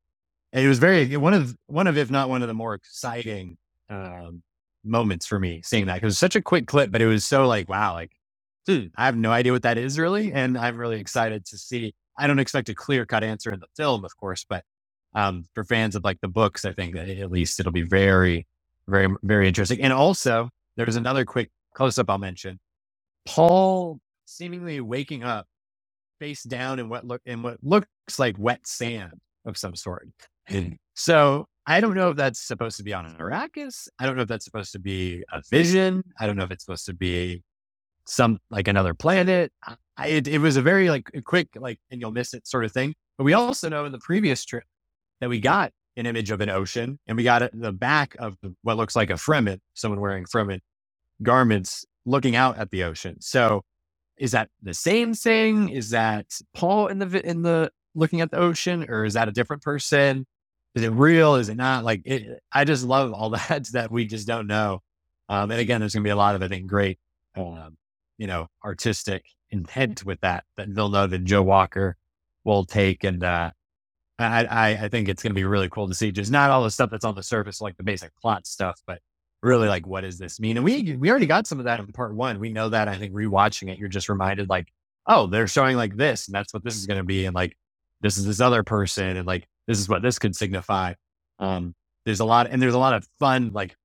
[0.53, 3.57] it was very one of one of if not one of the more exciting
[3.91, 4.43] um
[4.84, 7.47] moments for me seeing that because it's such a quick clip, but it was so
[7.47, 8.12] like, wow, like,
[8.66, 10.32] dude, I have no idea what that is really.
[10.32, 11.95] And I'm really excited to see.
[12.18, 14.64] I don't expect a clear cut answer in the film, of course, but
[15.17, 18.47] um, for fans of like the books, I think that at least it'll be very,
[18.87, 19.81] very, very interesting.
[19.81, 22.61] And also, there's another quick close up I'll mention.
[23.27, 25.47] Paul seemingly waking up
[26.21, 29.12] face down in what look in what looks like wet sand
[29.47, 30.07] of some sort.
[30.95, 33.89] so I don't know if that's supposed to be on an Arrakis.
[33.99, 36.05] I don't know if that's supposed to be a vision.
[36.21, 37.43] I don't know if it's supposed to be
[38.07, 39.51] some like another planet.
[39.97, 42.73] I, it, it was a very like quick like and you'll miss it sort of
[42.73, 42.95] thing.
[43.17, 44.64] But we also know in the previous trip
[45.21, 48.77] that we got an image of an ocean and we got the back of what
[48.77, 50.61] looks like a Fremen, someone wearing Fremen
[51.23, 53.21] garments looking out at the ocean.
[53.21, 53.62] So
[54.19, 55.71] is that the same thing?
[55.71, 59.33] Is that Paul in the in the looking at the ocean, or is that a
[59.33, 60.27] different person?
[60.77, 61.37] is it real?
[61.37, 61.85] Is it not?
[61.85, 64.83] Like, it, I just love all that that we just don't know.
[65.29, 67.01] Um, and again, there's going to be a lot of, I think, great,
[67.35, 67.77] um,
[68.19, 71.97] you know, artistic intent with that that Villeneuve and Joe Walker
[72.45, 73.03] will take.
[73.03, 73.51] And uh,
[74.19, 76.62] I, I, I think it's going to be really cool to see just not all
[76.62, 79.01] the stuff that's on the surface, like the basic plot stuff, but
[79.43, 80.57] really like, what does this mean?
[80.57, 82.41] And we, we already got some of that in part one.
[82.41, 82.89] We know that.
[82.89, 84.73] I think rewatching it, you're just reminded like,
[85.07, 87.27] oh, they're showing like this, and that's what this is going to be.
[87.27, 87.57] And like,
[88.01, 89.17] this is this other person.
[89.17, 90.95] And like, this is what this could signify.
[91.39, 93.77] Um, there's a lot, and there's a lot of fun, like,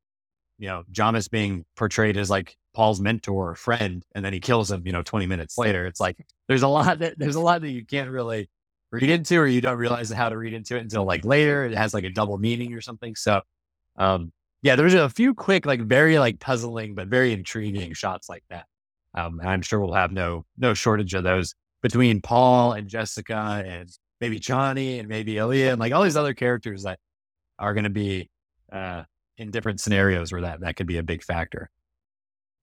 [0.58, 4.72] you know, Jamis being portrayed as like Paul's mentor or friend, and then he kills
[4.72, 5.86] him, you know, 20 minutes later.
[5.86, 6.18] It's like,
[6.48, 8.50] there's a lot that, there's a lot that you can't really
[8.92, 11.66] read into, or you don't realize how to read into it until like later.
[11.66, 13.16] It has like a double meaning or something.
[13.16, 13.42] So,
[13.98, 14.32] um,
[14.62, 18.66] yeah, there's a few quick, like very like puzzling, but very intriguing shots like that.
[19.14, 23.89] Um, I'm sure we'll have no, no shortage of those between Paul and Jessica and
[24.20, 27.00] maybe Johnny and maybe Alia and like all these other characters that
[27.60, 28.30] are going to be
[28.72, 29.04] uh,
[29.38, 31.70] in different scenarios where that that could be a big factor.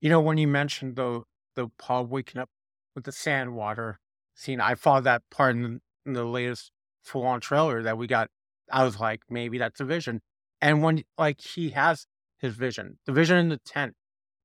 [0.00, 1.22] You know, when you mentioned the
[1.56, 2.48] the Paul waking up
[2.94, 3.98] with the sand water
[4.34, 8.28] scene, I thought that part in in the latest full on trailer that we got.
[8.70, 10.20] I was like, maybe that's a vision.
[10.60, 12.06] And when like he has
[12.38, 13.94] his vision, the vision in the tent,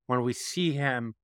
[0.07, 1.15] when we see him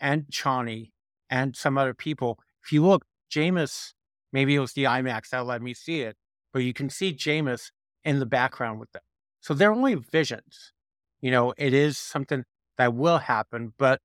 [0.00, 0.90] and Chani
[1.28, 3.92] and some other people, if you look, Jamis
[4.32, 6.16] Maybe it was the IMAX that let me see it,
[6.52, 7.70] but you can see Jamis
[8.04, 9.02] in the background with them.
[9.40, 10.72] So they're only visions.
[11.20, 12.44] You know, it is something
[12.76, 14.00] that will happen, but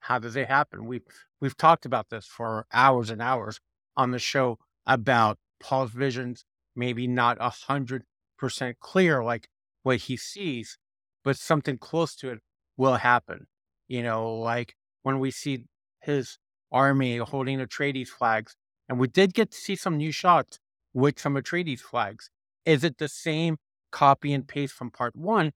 [0.00, 0.86] how does it happen?
[0.86, 1.02] We've
[1.40, 3.60] we've talked about this for hours and hours
[3.96, 8.04] on the show about Paul's visions, maybe not a hundred
[8.38, 9.48] percent clear like
[9.84, 10.78] what he sees,
[11.24, 12.40] but something close to it
[12.76, 13.46] will happen.
[13.86, 15.64] You know, like when we see
[16.00, 16.38] his
[16.72, 18.56] army holding Atreides flags
[18.88, 20.58] and we did get to see some new shots
[20.94, 22.30] with some Atreides flags.
[22.64, 23.58] Is it the same
[23.90, 25.52] copy and paste from part one?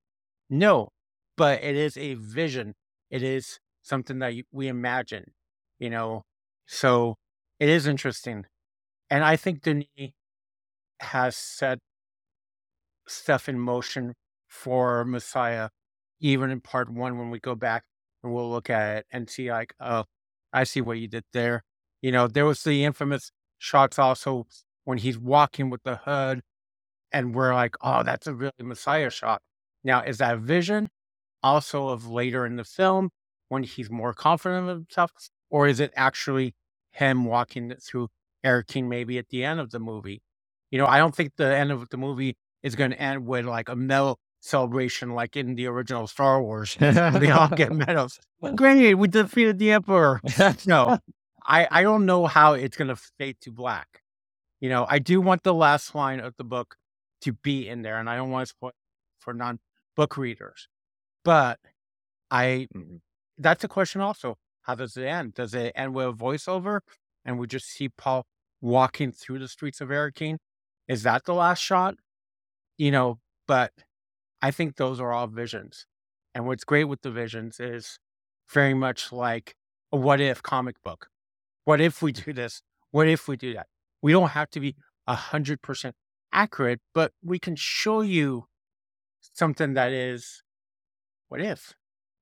[0.48, 0.90] No,
[1.36, 2.74] but it is a vision.
[3.10, 5.32] It is something that we imagine,
[5.78, 6.22] you know.
[6.66, 7.16] So
[7.60, 8.46] it is interesting.
[9.12, 9.86] And I think Denis
[11.00, 11.80] has set
[13.06, 14.14] stuff in motion
[14.48, 15.68] for Messiah,
[16.18, 17.82] even in part one when we go back
[18.22, 20.04] and we'll look at it and see, like, oh,
[20.50, 21.62] I see what you did there.
[22.00, 24.46] You know, there was the infamous shots also
[24.84, 26.40] when he's walking with the hood
[27.12, 29.42] and we're like, oh, that's a really Messiah shot.
[29.84, 30.88] Now, is that vision
[31.42, 33.10] also of later in the film
[33.50, 35.12] when he's more confident of himself?
[35.50, 36.54] Or is it actually
[36.92, 38.08] him walking through
[38.44, 40.22] Arrakeen maybe at the end of the movie?
[40.70, 43.44] You know, I don't think the end of the movie is going to end with
[43.44, 46.76] like a medal celebration like in the original Star Wars.
[46.78, 48.20] they all get medals.
[48.54, 50.20] Granted, we defeated the Emperor.
[50.66, 50.98] no,
[51.44, 54.02] I, I don't know how it's going to fade to black.
[54.60, 56.76] You know, I do want the last line of the book
[57.22, 58.72] to be in there, and I don't want to spoil
[59.18, 59.58] for non
[59.96, 60.68] book readers.
[61.24, 61.58] But
[62.30, 62.96] I, mm-hmm.
[63.38, 64.38] that's a question also.
[64.62, 65.34] How does it end?
[65.34, 66.80] Does it end with a voiceover
[67.24, 68.26] and we just see Paul
[68.62, 70.38] walking through the streets of Arrakeen?
[70.88, 71.96] Is that the last shot?
[72.78, 73.72] You know, but
[74.40, 75.84] I think those are all visions.
[76.34, 77.98] And what's great with the visions is
[78.50, 79.54] very much like
[79.92, 81.08] a what if comic book.
[81.64, 82.24] What if we mm.
[82.24, 82.62] do this?
[82.90, 83.66] What if we do that?
[84.00, 85.94] We don't have to be a hundred percent
[86.32, 88.46] accurate, but we can show you
[89.20, 90.42] something that is
[91.28, 91.74] what if?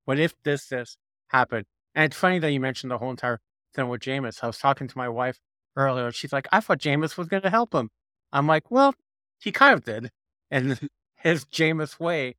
[0.05, 0.97] What if this this
[1.29, 1.67] happened?
[1.95, 3.41] And it's funny that you mentioned the whole entire
[3.75, 4.43] thing with Jamis.
[4.43, 5.39] I was talking to my wife
[5.77, 6.11] earlier.
[6.13, 7.91] She's like, I thought Jamis was going to help him.
[8.33, 8.95] I'm like, well,
[9.39, 10.11] he kind of did
[10.51, 10.79] in
[11.17, 12.37] his Jamis way.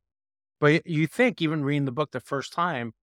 [0.60, 2.94] But you think, even reading the book the first time,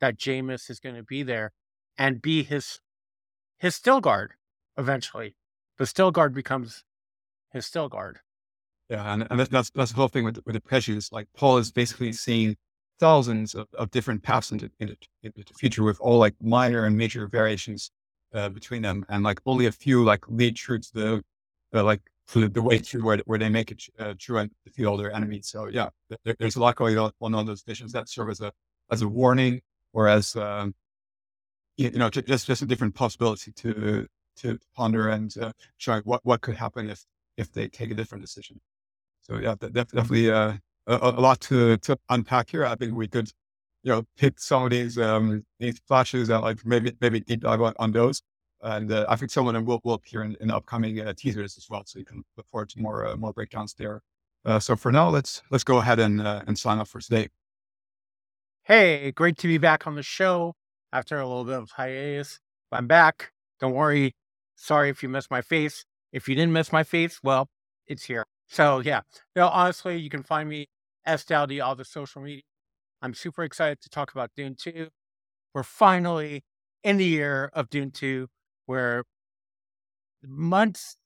[0.00, 1.52] that Jamis is going to be there
[1.96, 2.80] and be his
[3.58, 4.30] his Stilgar
[4.76, 5.36] eventually.
[5.78, 6.82] The Stilgar becomes
[7.52, 8.16] his Stilgar.
[8.90, 11.12] Yeah, and, and that's that's the whole thing with with the prescience.
[11.12, 12.56] Like Paul is basically seeing
[12.98, 16.96] thousands of, of different paths into, into, into the future with all like minor and
[16.96, 17.90] major variations
[18.34, 21.24] uh, between them, and like only a few like lead through to the
[21.74, 24.84] uh, like to the way through where, where they make it uh, true and defeat
[24.96, 25.48] their enemies.
[25.48, 25.88] So yeah,
[26.24, 28.52] there, there's a lot going on on those visions that serve as a
[28.90, 29.60] as a warning
[29.92, 30.74] or as um,
[31.76, 34.06] you know just just a different possibility to
[34.36, 37.04] to ponder and uh, showing what, what could happen if
[37.36, 38.60] if they take a different decision.
[39.22, 40.54] So yeah, definitely uh,
[40.86, 42.64] a, a, lot to to unpack here.
[42.64, 43.30] I think we could
[43.84, 47.62] you know pick some of these um, these flashes and like maybe maybe deep dive
[47.62, 48.22] on, on those.
[48.62, 51.58] And uh, I think some of them will, will appear in, in upcoming uh, teasers
[51.58, 54.02] as well, so you can look forward to more uh, more breakdowns there.
[54.44, 57.28] Uh, so for now, let's let's go ahead and uh, and sign off for today.
[58.64, 60.54] Hey, great to be back on the show
[60.92, 62.40] after a little bit of hiatus.
[62.72, 63.30] I'm back.
[63.60, 64.14] Don't worry,
[64.56, 65.84] Sorry if you missed my face.
[66.12, 67.48] If you didn't miss my face, well,
[67.86, 68.24] it's here.
[68.46, 69.00] So yeah,
[69.34, 70.68] know, honestly, you can find me
[71.04, 72.42] S Daoudi all the social media.
[73.04, 74.88] I'm super excited to talk about Dune 2.
[75.52, 76.42] We're finally
[76.82, 78.28] in the year of Dune 2.
[78.66, 79.02] We're
[80.22, 80.96] months,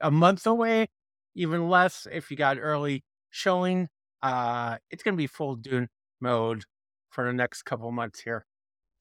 [0.00, 0.86] a month away,
[1.34, 3.88] even less if you got early showing.
[4.22, 5.88] Uh, it's going to be full Dune
[6.20, 6.62] mode
[7.10, 8.46] for the next couple months here.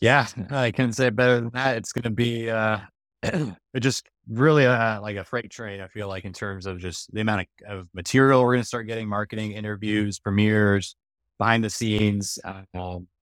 [0.01, 1.77] Yeah, I can say better than that.
[1.77, 2.79] It's going to be uh,
[3.79, 5.79] just really uh, like a freight train.
[5.79, 8.67] I feel like in terms of just the amount of, of material we're going to
[8.67, 10.95] start getting, marketing, interviews, premieres,
[11.37, 12.63] behind the scenes, uh,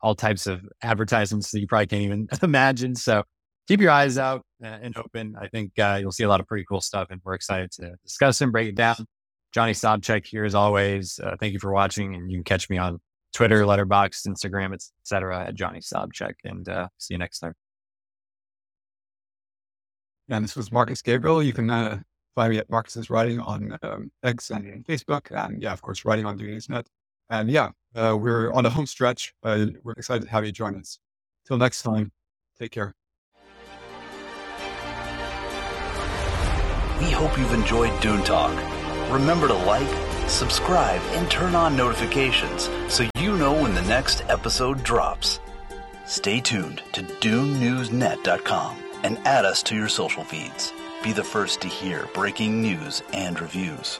[0.01, 2.95] all types of advertisements that you probably can't even imagine.
[2.95, 3.23] So
[3.67, 5.35] keep your eyes out uh, and open.
[5.39, 7.95] I think uh, you'll see a lot of pretty cool stuff, and we're excited to
[8.03, 9.05] discuss and break it down.
[9.53, 11.19] Johnny Sobczak here as always.
[11.23, 12.99] Uh, thank you for watching, and you can catch me on
[13.33, 15.45] Twitter, Letterboxd, Instagram, etc.
[15.47, 16.33] at Johnny Sobczak.
[16.43, 17.53] And uh, see you next time.
[20.29, 21.43] And this was Marcus Gabriel.
[21.43, 21.99] You can uh,
[22.35, 25.31] find me at Marcus's Writing on um, X and Facebook.
[25.31, 26.87] And yeah, of course, writing on Net.
[27.29, 29.33] And yeah, uh, we're on the home stretch.
[29.43, 30.99] We're excited to have you join us.
[31.45, 32.11] Till next time,
[32.57, 32.95] take care.
[36.99, 38.55] We hope you've enjoyed Dune Talk.
[39.11, 44.83] Remember to like, subscribe, and turn on notifications so you know when the next episode
[44.83, 45.39] drops.
[46.05, 50.71] Stay tuned to DuneNewsNet.com and add us to your social feeds.
[51.03, 53.99] Be the first to hear breaking news and reviews.